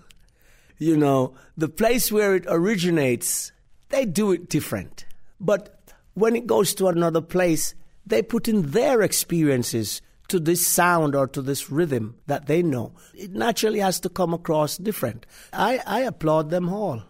[0.78, 3.52] You know, the place where it originates,
[3.90, 5.06] they do it different.
[5.40, 5.78] But
[6.14, 7.74] when it goes to another place,
[8.06, 12.92] they put in their experiences to this sound or to this rhythm that they know.
[13.14, 15.26] It naturally has to come across different.
[15.52, 17.02] I, I applaud them all.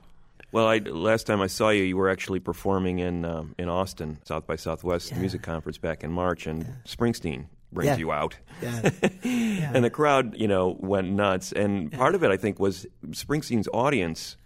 [0.52, 4.18] Well, I, last time I saw you, you were actually performing in um, in Austin,
[4.24, 7.96] South by Southwest Music Conference back in March, and Springsteen brings Yeah.
[7.98, 8.36] you out.
[8.62, 9.72] Yeah.
[9.74, 11.52] and the crowd, you know, went nuts.
[11.52, 14.36] And part of it, I think, was Springsteen's audience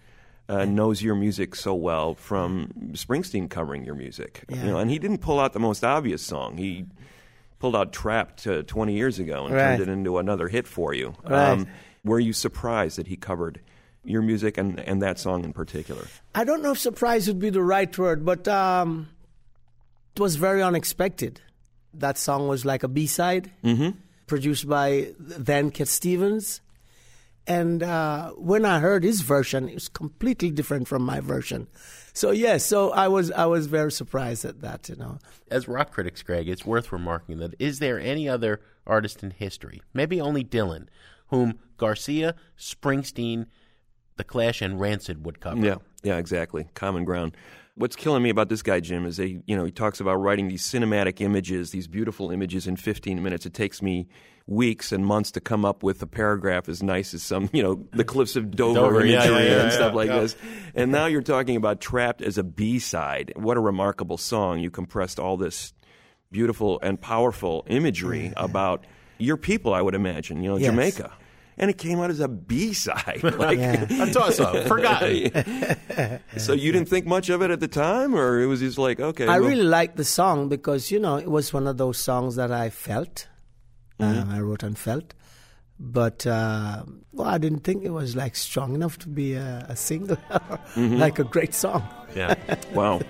[0.49, 4.45] uh, knows your music so well from Springsteen covering your music.
[4.49, 4.57] Yeah.
[4.57, 6.57] You know, and he didn't pull out the most obvious song.
[6.57, 6.87] He
[7.59, 9.77] pulled out "Trapped" uh, 20 years ago and Right.
[9.77, 11.15] turned it into another hit for you.
[11.25, 11.67] Um,
[12.05, 13.61] were you surprised that he covered
[14.05, 16.07] your music and, and that song in particular?
[16.35, 19.09] I don't know if surprise would be the right word, but um,
[20.17, 21.41] it was very unexpected.
[21.95, 23.51] That song was like a B side,
[24.27, 26.61] produced by then Cat Stevens.
[27.47, 31.67] And uh, when I heard his version, it was completely different from my version.
[32.13, 34.89] So yes, so I was I was very surprised at that.
[34.89, 35.19] You know,
[35.51, 39.81] As rock critics, Greg, it's worth remarking that is there any other artist in history,
[39.95, 40.89] maybe only Dylan,
[41.29, 43.47] whom Garcia, Springsteen,
[44.17, 45.65] The Clash, and Rancid would cover?
[45.65, 46.69] Yeah, yeah, exactly.
[46.75, 47.37] Common ground.
[47.79, 50.49] What's killing me about this guy, Jim, is they, you know, he talks about writing
[50.49, 53.47] these cinematic images, these beautiful images in 15 minutes.
[53.47, 54.09] It takes me
[54.49, 57.87] weeks and months to come up with a paragraph as nice as some, you know,
[57.93, 60.35] the cliffs of Dover, Dover, yeah, imagery yeah, yeah, and stuff like this.
[60.75, 63.35] And now you're talking about Trapped as a B-side.
[63.37, 64.59] What a remarkable song.
[64.59, 65.73] You compressed all this
[66.33, 68.87] beautiful and powerful imagery about
[69.19, 70.71] your people, I would imagine, you know, Yes.
[70.71, 71.13] Jamaica.
[71.61, 73.21] And it came out as a B-side.
[73.39, 73.59] Like,
[74.05, 75.31] A toss-up, forgotten.
[76.37, 79.01] so you didn't think much of it at the time, or it was just like,
[79.01, 79.27] okay.
[79.27, 82.37] I well- really liked the song because you know it was one of those songs
[82.37, 83.27] that I felt,
[84.01, 84.31] Mm-hmm.
[84.31, 85.13] uh, I wrote and felt,
[85.81, 89.75] but uh, well, I didn't think it was like strong enough to be a, a
[89.75, 90.17] single,
[90.77, 90.97] Mm-hmm.
[90.99, 91.83] like a great song.
[92.15, 92.37] yeah.
[92.73, 93.01] Wow.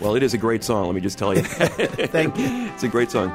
[0.00, 0.86] Well, it is a great song.
[0.86, 1.42] Let me just tell you.
[1.42, 2.46] Thank you.
[2.74, 3.30] it's a great song.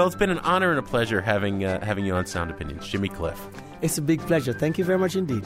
[0.00, 2.88] Well, it's been an honor and a pleasure having uh, having you on Sound Opinions,
[2.88, 3.38] Jimmy Cliff.
[3.82, 4.54] It's a big pleasure.
[4.54, 5.44] Thank you very much indeed.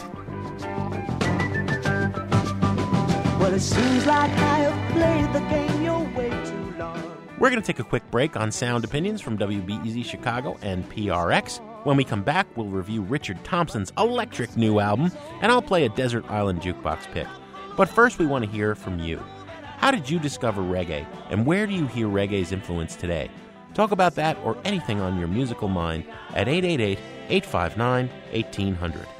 [3.40, 7.02] Well, it seems like I have played the game your way too long.
[7.40, 11.58] We're going to take a quick break on Sound Opinions from WBEZ Chicago and PRX.
[11.84, 15.10] When we come back, we'll review Richard Thompson's electric new album,
[15.42, 17.26] and I'll play a Desert Island Jukebox pick.
[17.76, 19.20] But first, we want to hear from you.
[19.78, 23.28] How did you discover reggae, and where do you hear reggae's influence today?
[23.74, 26.04] Talk about that or anything on your musical mind
[26.34, 26.98] at 888
[27.28, 29.13] 859 1800.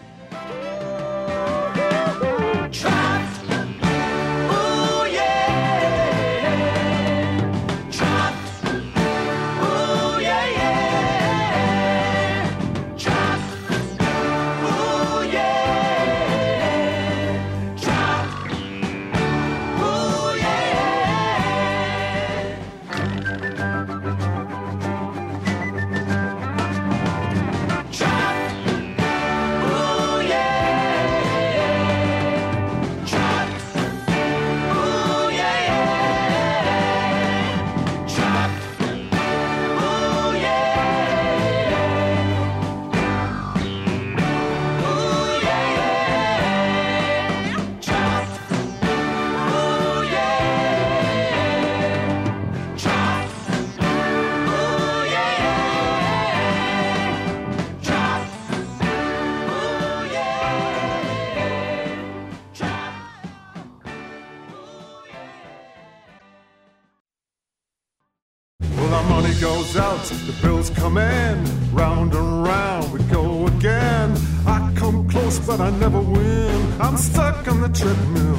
[69.77, 74.17] Out, the bills come in, round and round we go again.
[74.47, 76.81] I come close, but I never win.
[76.81, 78.39] I'm stuck on the treadmill.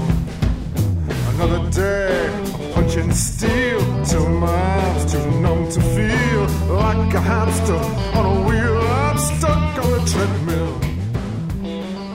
[1.33, 7.81] Another day, I'm punching steel till my arms too numb to feel like a hamster
[8.17, 8.77] on a wheel.
[8.77, 10.79] I'm stuck on the treadmill.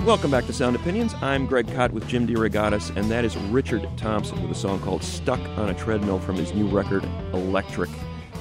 [0.06, 1.14] Welcome back to Sound Opinions.
[1.20, 5.04] I'm Greg Kot with Jim DeRogatis, and that is Richard Thompson with a song called
[5.04, 7.04] Stuck on a Treadmill from his new record,
[7.34, 7.90] Electric.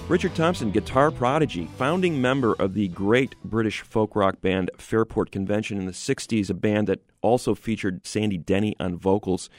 [0.10, 5.78] Richard Thompson, guitar prodigy, founding member of the great British folk rock band Fairport Convention
[5.78, 9.51] in the 60s, a band that also featured Sandy Denny on vocals.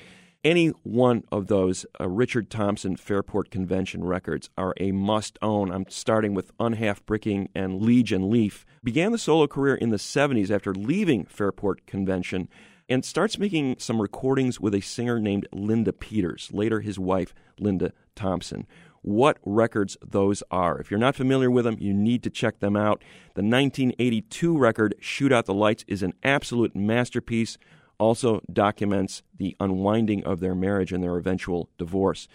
[0.43, 5.71] Any one of those uh, Richard Thompson Fairport Convention records are a must own.
[5.71, 8.67] I'm starting with Unhalfbricking and Liege and Lief.
[8.83, 12.49] Began the solo career in the 70s after leaving Fairport Convention
[12.89, 17.93] and starts making some recordings with a singer named Linda Peters, later his wife, Linda
[18.17, 18.67] Thompson.
[19.03, 20.79] What records those are.
[20.79, 23.03] If you're not familiar with them, you need to check them out.
[23.35, 27.57] The 1982 record, Shoot Out the Lights, is an absolute masterpiece
[28.01, 32.27] also documents the unwinding of their marriage and their eventual divorce.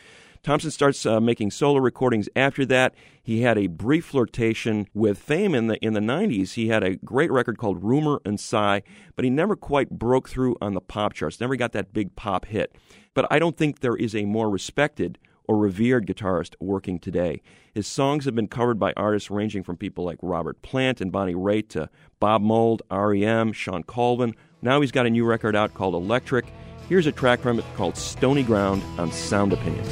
[0.44, 2.94] Thompson starts uh, making solo recordings after that.
[3.24, 6.54] He had a brief flirtation with fame in the in the 90s.
[6.54, 8.84] He had a great record called Rumor and Sigh,
[9.16, 11.42] but he never quite broke through on the pop charts.
[11.42, 12.76] Never got that big pop hit.
[13.16, 17.42] But I don't think there is a more respected or revered guitarist working today.
[17.74, 21.36] His songs have been covered by artists ranging from people like Robert Plant and Bonnie
[21.36, 21.90] Raitt to
[22.20, 24.36] Bob Mould, REM, Shawn Colvin.
[24.62, 26.46] Now he's got a new record out called Electric.
[26.88, 29.90] Here's a track from it called Stony Ground on Sound Opinions.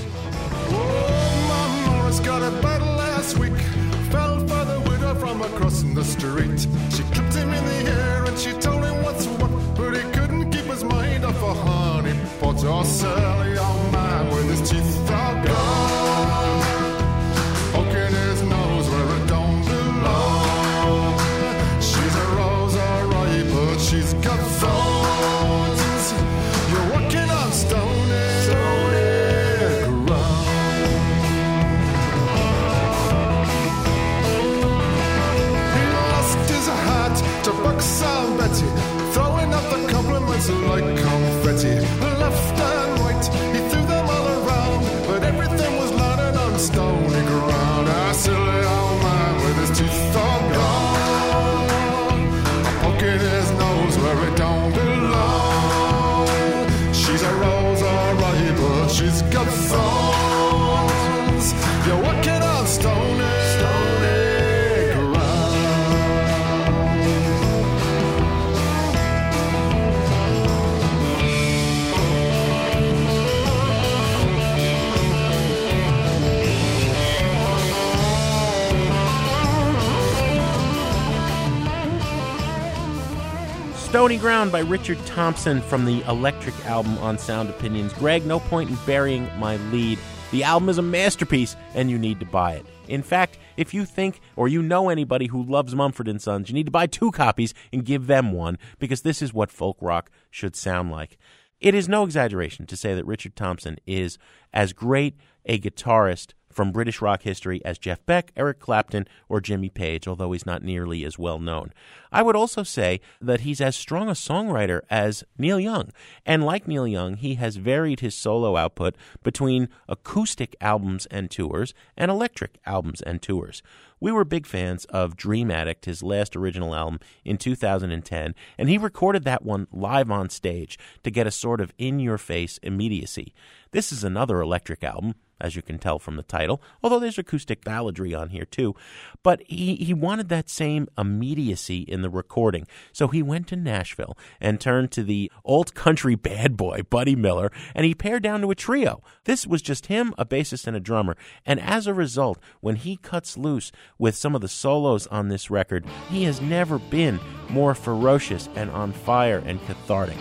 [84.03, 87.93] Stony Ground by Richard Thompson from the Electric album on Sound Opinions.
[87.93, 89.97] Greg, no point in burying my lead.
[90.31, 92.65] The album is a masterpiece, and you need to buy it.
[92.89, 96.53] In fact, if you think or you know anybody who loves Mumford and Sons, you
[96.53, 100.11] need to buy two copies and give them one because this is what folk rock
[100.29, 101.17] should sound like.
[101.61, 104.17] It is no exaggeration to say that Richard Thompson is
[104.51, 109.69] as great a guitarist from British rock history as Jeff Beck, Eric Clapton, or Jimmy
[109.69, 111.73] Page, although he's not nearly as well known.
[112.11, 115.89] I would also say that he's as strong a songwriter as Neil Young.
[116.25, 121.73] And like Neil Young, he has varied his solo output between acoustic albums and tours
[121.97, 123.61] and electric albums and tours.
[124.03, 128.77] We were big fans of Dream Attic, his last original album, in 2010, and he
[128.77, 133.33] recorded that one live on stage to get a sort of in your face immediacy.
[133.71, 137.63] This is another electric album, as you can tell from the title, although there's acoustic
[137.63, 138.75] balladry on here too.
[139.23, 142.67] But he, he wanted that same immediacy in the recording.
[142.91, 147.51] So he went to Nashville and turned to the old country bad boy, Buddy Miller,
[147.75, 149.01] and he pared down to a trio.
[149.25, 151.15] This was just him, a bassist, and a drummer.
[151.45, 155.49] And as a result, when he cuts loose with some of the solos on this
[155.49, 157.19] record, he has never been
[157.49, 160.17] more ferocious and on fire and cathartic.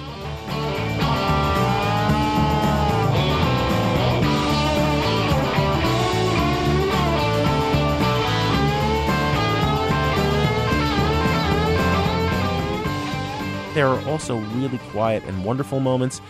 [13.75, 16.21] There are also really quiet and wonderful moments.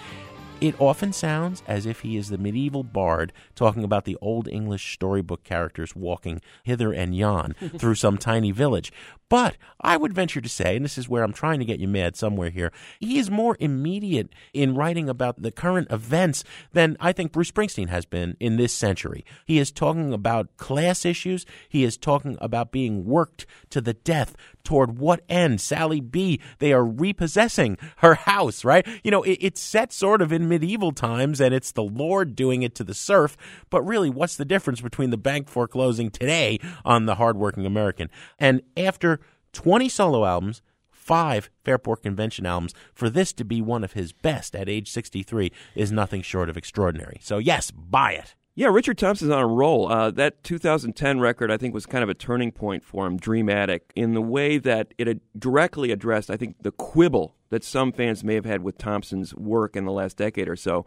[0.62, 4.94] It often sounds as if he is the medieval bard talking about the old English
[4.94, 8.92] storybook characters walking hither and yon through some tiny village.
[9.28, 11.88] But I would venture to say, and this is where I'm trying to get you
[11.88, 17.12] mad somewhere here, he is more immediate in writing about the current events than I
[17.12, 19.24] think Bruce Springsteen has been in this century.
[19.46, 21.46] He is talking about class issues.
[21.68, 24.36] He is talking about being worked to the death.
[24.64, 25.60] Toward what end?
[25.60, 28.86] Sally B, they are repossessing her house, right?
[29.02, 32.62] You know, it, it's set sort of in medieval times and it's the Lord doing
[32.62, 33.36] it to the serf.
[33.70, 38.10] But really, what's the difference between the bank foreclosing today on the hardworking American?
[38.38, 39.20] And after
[39.52, 44.54] 20 solo albums, five Fairport Convention albums, for this to be one of his best
[44.54, 47.18] at age 63 is nothing short of extraordinary.
[47.22, 48.34] So, yes, buy it.
[48.54, 49.90] Yeah, Richard Thompson's on a roll.
[49.90, 53.48] Uh, that 2010 record, I think, was kind of a turning point for him, Dream
[53.48, 58.22] Attic, in the way that it directly addressed, I think, the quibble that some fans
[58.22, 60.84] may have had with Thompson's work in the last decade or so,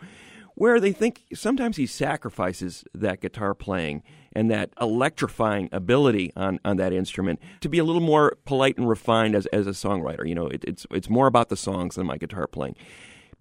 [0.53, 4.03] where they think sometimes he sacrifices that guitar playing
[4.33, 8.87] and that electrifying ability on, on that instrument to be a little more polite and
[8.87, 10.27] refined as, as a songwriter.
[10.27, 12.75] You know, it, it's, it's more about the songs than my guitar playing.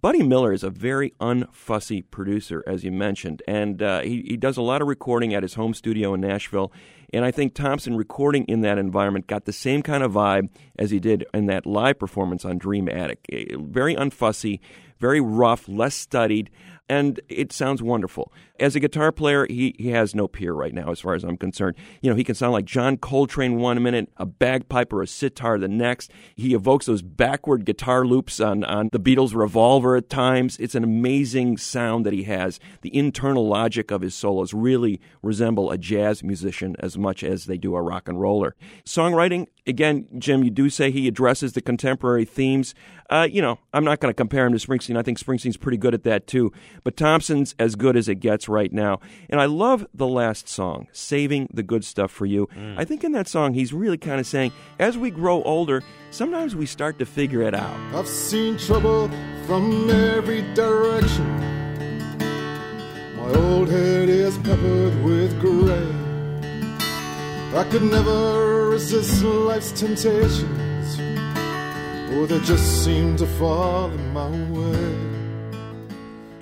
[0.04, 4.58] Buddy Miller is a very unfussy producer, as you mentioned, and uh, he, he does
[4.58, 6.70] a lot of recording at his home studio in Nashville.
[7.14, 10.90] And I think Thompson recording in that environment got the same kind of vibe as
[10.90, 13.20] he did in that live performance on Dream Attic.
[13.56, 14.60] Very unfussy,
[14.98, 16.50] very rough, less studied,
[16.88, 18.32] and it sounds wonderful.
[18.60, 21.36] As a guitar player, he, he has no peer right now, as far as I'm
[21.36, 21.76] concerned.
[22.02, 25.58] You know, he can sound like John Coltrane one minute, a bagpipe or a sitar
[25.58, 26.10] the next.
[26.34, 30.56] He evokes those backward guitar loops on, on the Beatles' Revolver at times.
[30.58, 32.60] It's an amazing sound that he has.
[32.82, 37.56] The internal logic of his solos really resemble a jazz musician as much as they
[37.56, 38.54] do a rock and roller.
[38.84, 42.74] Songwriting, again, Jim, you do say he addresses the contemporary themes.
[43.10, 44.96] Uh, you know, I'm not going to compare him to Springsteen.
[44.96, 46.52] I think Springsteen's pretty good at that too.
[46.82, 49.00] But Thompson's as good as it gets right now.
[49.28, 52.46] And I love the last song, Saving the Good Stuff for You.
[52.48, 52.78] Mm.
[52.78, 56.56] I think in that song, he's really kind of saying, as we grow older, sometimes
[56.56, 57.76] we start to figure it out.
[57.94, 59.08] I've seen trouble
[59.46, 61.38] from every direction.
[63.16, 66.03] My old head is peppered with gray.
[67.56, 70.98] I could never resist life's temptations.
[72.10, 75.14] Oh, they just seem to fall in my way.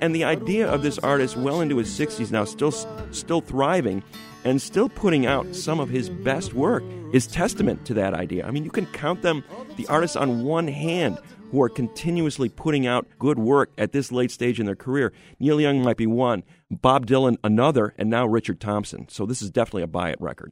[0.01, 2.71] And the idea of this artist, well into his 60s now, still
[3.11, 4.01] still thriving,
[4.43, 6.83] and still putting out some of his best work,
[7.13, 8.47] is testament to that idea.
[8.47, 9.43] I mean, you can count them,
[9.77, 11.19] the artists, on one hand
[11.51, 15.13] who are continuously putting out good work at this late stage in their career.
[15.39, 16.41] Neil Young might be one,
[16.71, 19.07] Bob Dylan another, and now Richard Thompson.
[19.09, 20.51] So this is definitely a buy it record.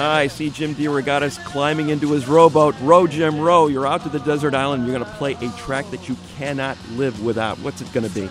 [0.00, 2.74] I see Jim DeRogatis climbing into his rowboat.
[2.80, 3.66] Row, Jim, row.
[3.66, 4.86] You're out to the desert island.
[4.86, 7.58] You're going to play a track that you cannot live without.
[7.58, 8.30] What's it going to be?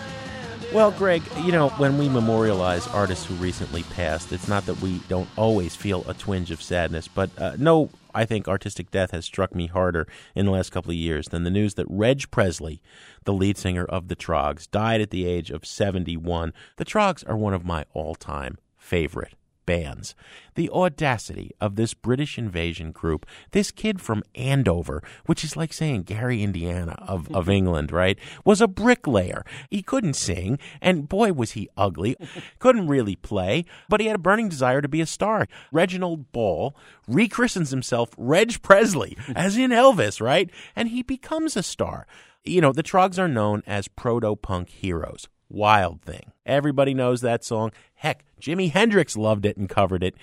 [0.72, 4.98] Well, Greg, you know, when we memorialize artists who recently passed, it's not that we
[5.08, 9.24] don't always feel a twinge of sadness, but uh, no, I think artistic death has
[9.24, 12.80] struck me harder in the last couple of years than the news that Reg Presley,
[13.24, 16.52] the lead singer of the Troggs, died at the age of 71.
[16.76, 19.34] The Troggs are one of my all time favorite
[19.70, 20.16] bands.
[20.56, 26.02] The audacity of this British invasion group, this kid from Andover, which is like saying
[26.02, 27.52] Gary, Indiana of, of mm-hmm.
[27.52, 29.44] England, right, was a bricklayer.
[29.70, 32.16] He couldn't sing, and boy, was he ugly.
[32.58, 35.46] Couldn't really play, but he had a burning desire to be a star.
[35.70, 36.74] Reginald Ball
[37.06, 40.50] rechristens himself Reg Presley, as in Elvis, right?
[40.74, 42.08] And he becomes a star.
[42.42, 45.28] You know, the Troggs are known as proto punk heroes.
[45.50, 46.32] Wild Thing.
[46.46, 47.72] Everybody knows that song.
[47.94, 50.14] Heck, Jimi Hendrix loved it and covered it.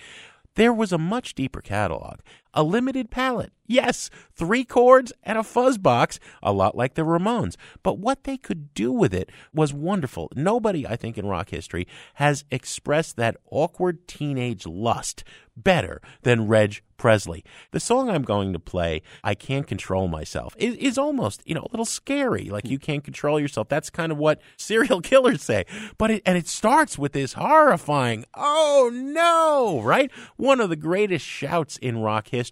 [0.55, 2.19] There was a much deeper catalog,
[2.53, 3.51] a limited palette.
[3.67, 7.57] Yes, three chords and a fuzz box, a lot like the Ramones.
[7.83, 10.31] But what they could do with it was wonderful.
[10.35, 11.85] Nobody, I think, in rock history
[12.15, 15.25] has expressed that awkward teenage lust
[15.57, 17.43] better than Reg Presley.
[17.71, 21.61] The song I'm going to play, I Can't Control Myself, is, is almost, you know,
[21.61, 22.45] a little scary.
[22.45, 23.67] Like you can't control yourself.
[23.67, 25.65] That's kind of what serial killers say.
[25.97, 30.11] But it, and it starts with this horrifying, oh no, right?
[30.37, 32.46] One of the greatest shouts in rock history.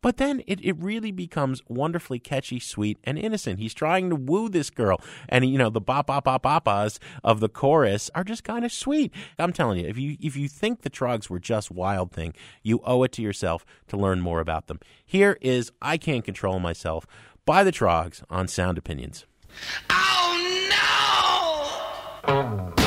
[0.00, 3.58] But then it, it really becomes wonderfully catchy, sweet, and innocent.
[3.58, 5.00] He's trying to woo this girl.
[5.28, 6.66] And, you know, the bop, bop, bop, bop,
[7.24, 9.12] of the chorus are just kind of sweet.
[9.38, 12.80] I'm telling you, if you, if you think the Troggs were just Wild Thing, you
[12.84, 14.80] owe it to yourself to learn more about them.
[15.04, 17.06] Here is I Can't Control Myself
[17.44, 19.24] by the Troggs on Sound Opinions.
[19.88, 20.26] Oh,
[22.28, 22.85] I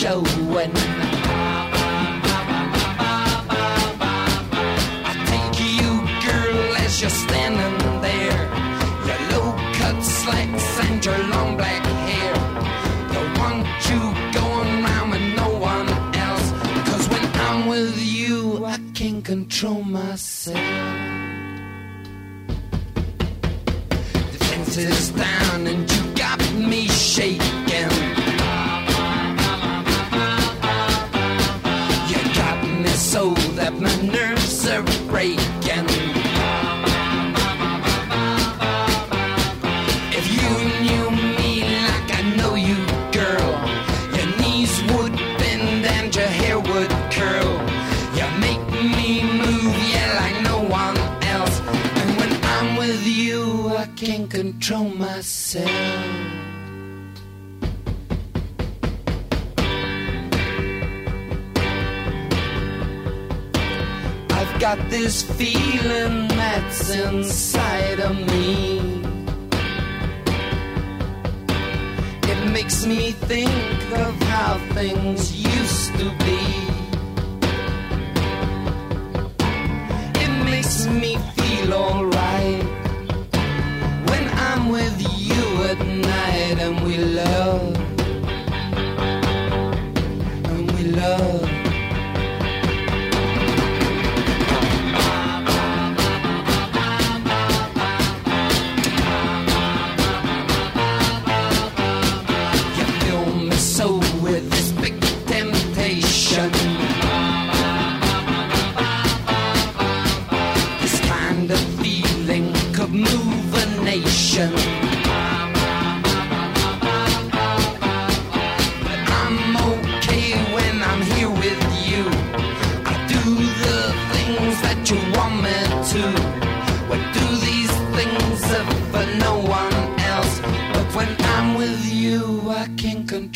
[0.00, 0.72] showing.
[5.04, 5.90] I take you,
[6.26, 8.42] girl, as you're standing there.
[9.08, 9.48] Your low
[9.78, 12.34] cut slacks and your long black hair.
[13.12, 14.00] Don't want you
[14.40, 15.88] going round with no one
[16.26, 16.46] else.
[16.88, 20.56] Cause when I'm with you, I can't control myself.
[24.32, 27.49] The fence is down and you got me shaking.
[54.60, 55.70] Control myself.
[64.30, 69.00] I've got this feeling that's inside of me.
[72.24, 76.40] It makes me think of how things used to be.
[80.22, 82.09] It makes me feel alright
[86.58, 87.79] and we love.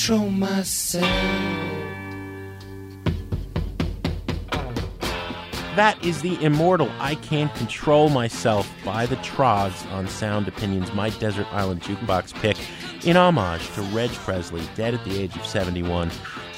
[0.05, 1.03] Control myself.
[5.77, 11.09] That is the immortal I Can't Control Myself by the Troggs on Sound Opinions, my
[11.09, 12.59] Desert Island Jukebox pick,
[13.07, 16.11] in homage to Reg Presley, dead at the age of 71.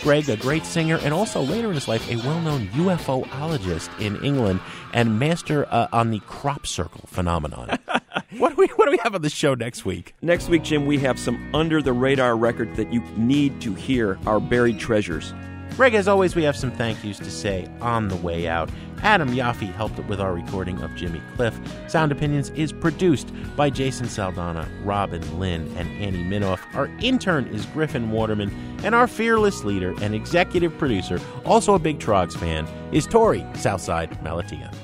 [0.03, 4.17] Greg, a great singer, and also later in his life, a well known UFOologist in
[4.25, 4.59] England
[4.93, 7.79] and master uh, on the crop circle phenomenon.
[8.39, 10.15] what, do we, what do we have on the show next week?
[10.23, 14.19] Next week, Jim, we have some under the radar records that you need to hear
[14.27, 15.33] our buried treasures.
[15.77, 18.71] Greg, as always, we have some thank yous to say on the way out.
[19.03, 21.55] Adam Yaffe helped with our recording of Jimmy Cliff.
[21.87, 26.61] Sound Opinions is produced by Jason Saldanha, Robin Linn, and Annie Minoff.
[26.75, 28.51] Our intern is Griffin Waterman,
[28.83, 34.11] and our fearless leader and executive producer, also a big Troggs fan, is Torey Southside
[34.25, 34.75] Malatia.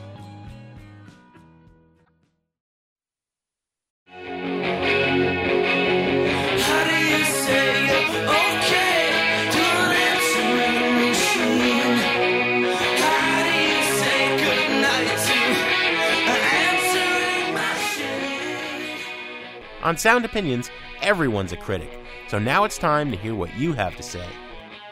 [19.82, 20.70] On Sound Opinions,
[21.00, 21.90] everyone's a critic.
[22.28, 24.24] So now it's time to hear what you have to say.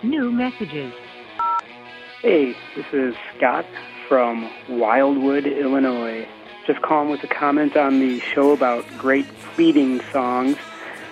[0.03, 0.93] New messages.
[2.23, 3.67] Hey, this is Scott
[4.09, 6.27] from Wildwood, Illinois.
[6.67, 10.57] Just calling with a comment on the show about great pleading songs.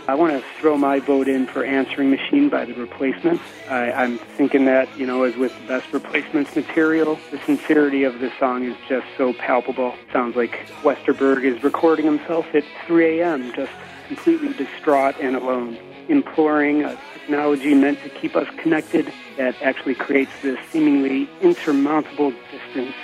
[0.09, 3.45] I want to throw my vote in for Answering Machine by The Replacements.
[3.69, 8.19] I, I'm thinking that, you know, as with the best replacements material, the sincerity of
[8.19, 9.95] the song is just so palpable.
[10.11, 13.71] Sounds like Westerberg is recording himself at 3 a.m., just
[14.07, 15.77] completely distraught and alone,
[16.09, 22.95] imploring a technology meant to keep us connected that actually creates this seemingly insurmountable distance.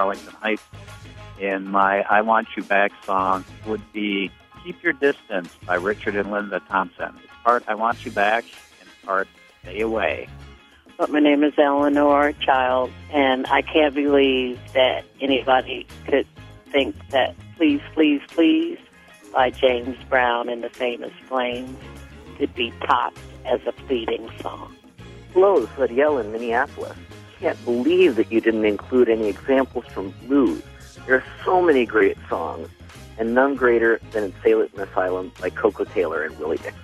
[0.00, 0.62] Arlington Heights.
[1.40, 4.30] And my I Want You Back song would be
[4.64, 7.14] Keep Your Distance by Richard and Linda Thompson.
[7.22, 8.44] It's part I Want You Back
[8.80, 9.28] and part
[9.62, 10.28] Stay Away.
[10.98, 16.26] But my name is Eleanor Child, and I can't believe that anybody could
[16.70, 18.78] think that Please, Please, Please
[19.32, 21.78] by James Brown and the Famous Flames
[22.36, 24.74] could be topped as a pleading song.
[25.32, 26.96] Hello, this is Adiel in Minneapolis.
[27.40, 30.62] Can't believe that you didn't include any examples from blues.
[31.06, 32.68] There are so many great songs,
[33.18, 36.74] and none greater than Insane Asylum by Koko Taylor and Willie Dixon.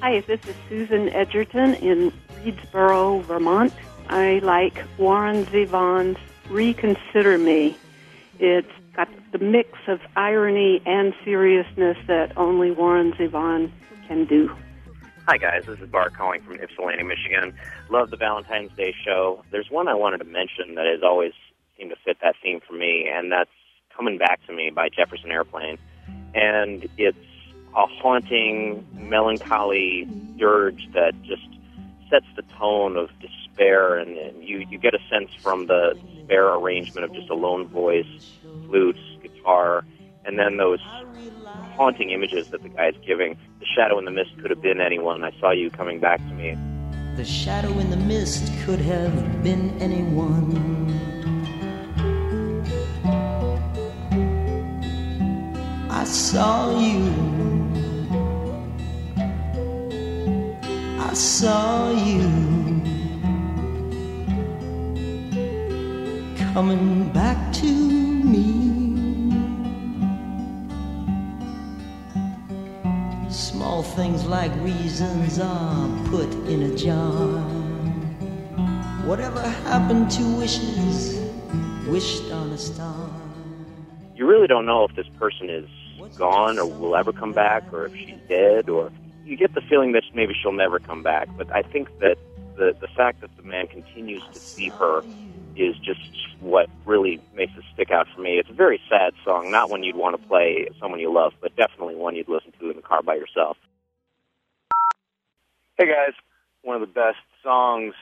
[0.00, 2.12] Hi, this is Susan Edgerton in
[2.44, 3.72] Readsboro, Vermont.
[4.08, 6.18] I like Warren Zevon's
[6.50, 7.76] Reconsider Me.
[8.40, 13.70] It's got the mix of irony and seriousness that only Warren Zevon
[14.08, 14.54] can do.
[15.28, 15.66] Hi, guys.
[15.66, 17.54] This is Bart calling from Ypsilanti, Michigan.
[17.90, 19.44] Love the Valentine's Day show.
[19.52, 21.32] There's one I wanted to mention that has always
[21.78, 23.48] seemed to fit that theme for me, and that's
[23.96, 25.78] Coming Back to Me by Jefferson Airplane.
[26.34, 27.16] And it's
[27.76, 30.08] a haunting, melancholy
[30.38, 31.46] dirge that just
[32.10, 36.52] sets the tone of despair, and, and you, you get a sense from the despair
[36.52, 38.06] arrangement of just a lone voice,
[38.66, 39.84] flutes, guitar,
[40.24, 40.80] and then those
[41.76, 43.36] haunting images that the guy's giving.
[43.60, 45.24] The shadow in the mist could have been anyone.
[45.24, 46.56] I saw you coming back to me.
[47.16, 50.92] The shadow in the mist could have been anyone.
[55.90, 57.12] I saw you.
[60.98, 62.22] I saw you
[66.52, 67.81] coming back to
[73.32, 77.40] Small things like reasons are put in a jar.
[79.06, 81.18] Whatever happened to wishes
[81.86, 83.10] wished on a star?
[84.14, 85.66] You really don't know if this person is
[86.18, 88.92] gone or will ever come back or if she's dead or
[89.24, 91.26] you get the feeling that maybe she'll never come back.
[91.38, 92.18] But I think that
[92.58, 95.02] the, the fact that the man continues to see her
[95.56, 96.00] is just
[96.40, 98.38] what really makes it stick out for me.
[98.38, 101.54] It's a very sad song, not one you'd want to play someone you love, but
[101.56, 103.56] definitely one you'd listen to in the car by yourself.
[105.78, 106.14] Hey guys,
[106.62, 107.94] one of the best songs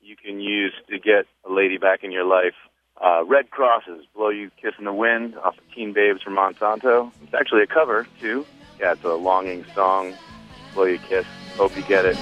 [0.00, 2.54] you can use to get a lady back in your life.
[3.00, 7.10] Uh, Redd Kross's, Blow You Kiss in the Wind off of Teen Babes from Monsanto.
[7.22, 8.46] It's actually a cover, too.
[8.78, 10.14] Yeah, it's a longing song.
[10.74, 11.26] Blow You Kiss.
[11.56, 12.16] Hope you get it.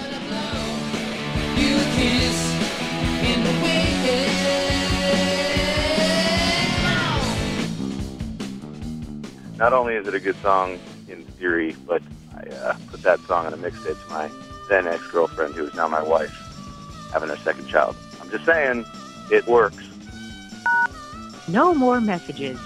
[9.63, 12.03] Not only is it a good song in theory, but
[12.35, 14.29] I uh, put that song on a mixtape to my
[14.69, 16.35] then ex-girlfriend, who is now my wife,
[17.13, 17.95] having her second child.
[18.21, 18.85] I'm just saying,
[19.31, 19.89] it works.
[21.47, 22.59] No more messages.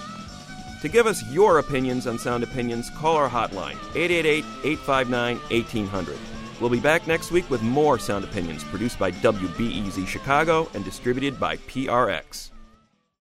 [0.81, 6.17] To give us your opinions on Sound Opinions, call our hotline, 888 859 1800.
[6.59, 11.39] We'll be back next week with more Sound Opinions produced by WBEZ Chicago and distributed
[11.39, 12.49] by PRX.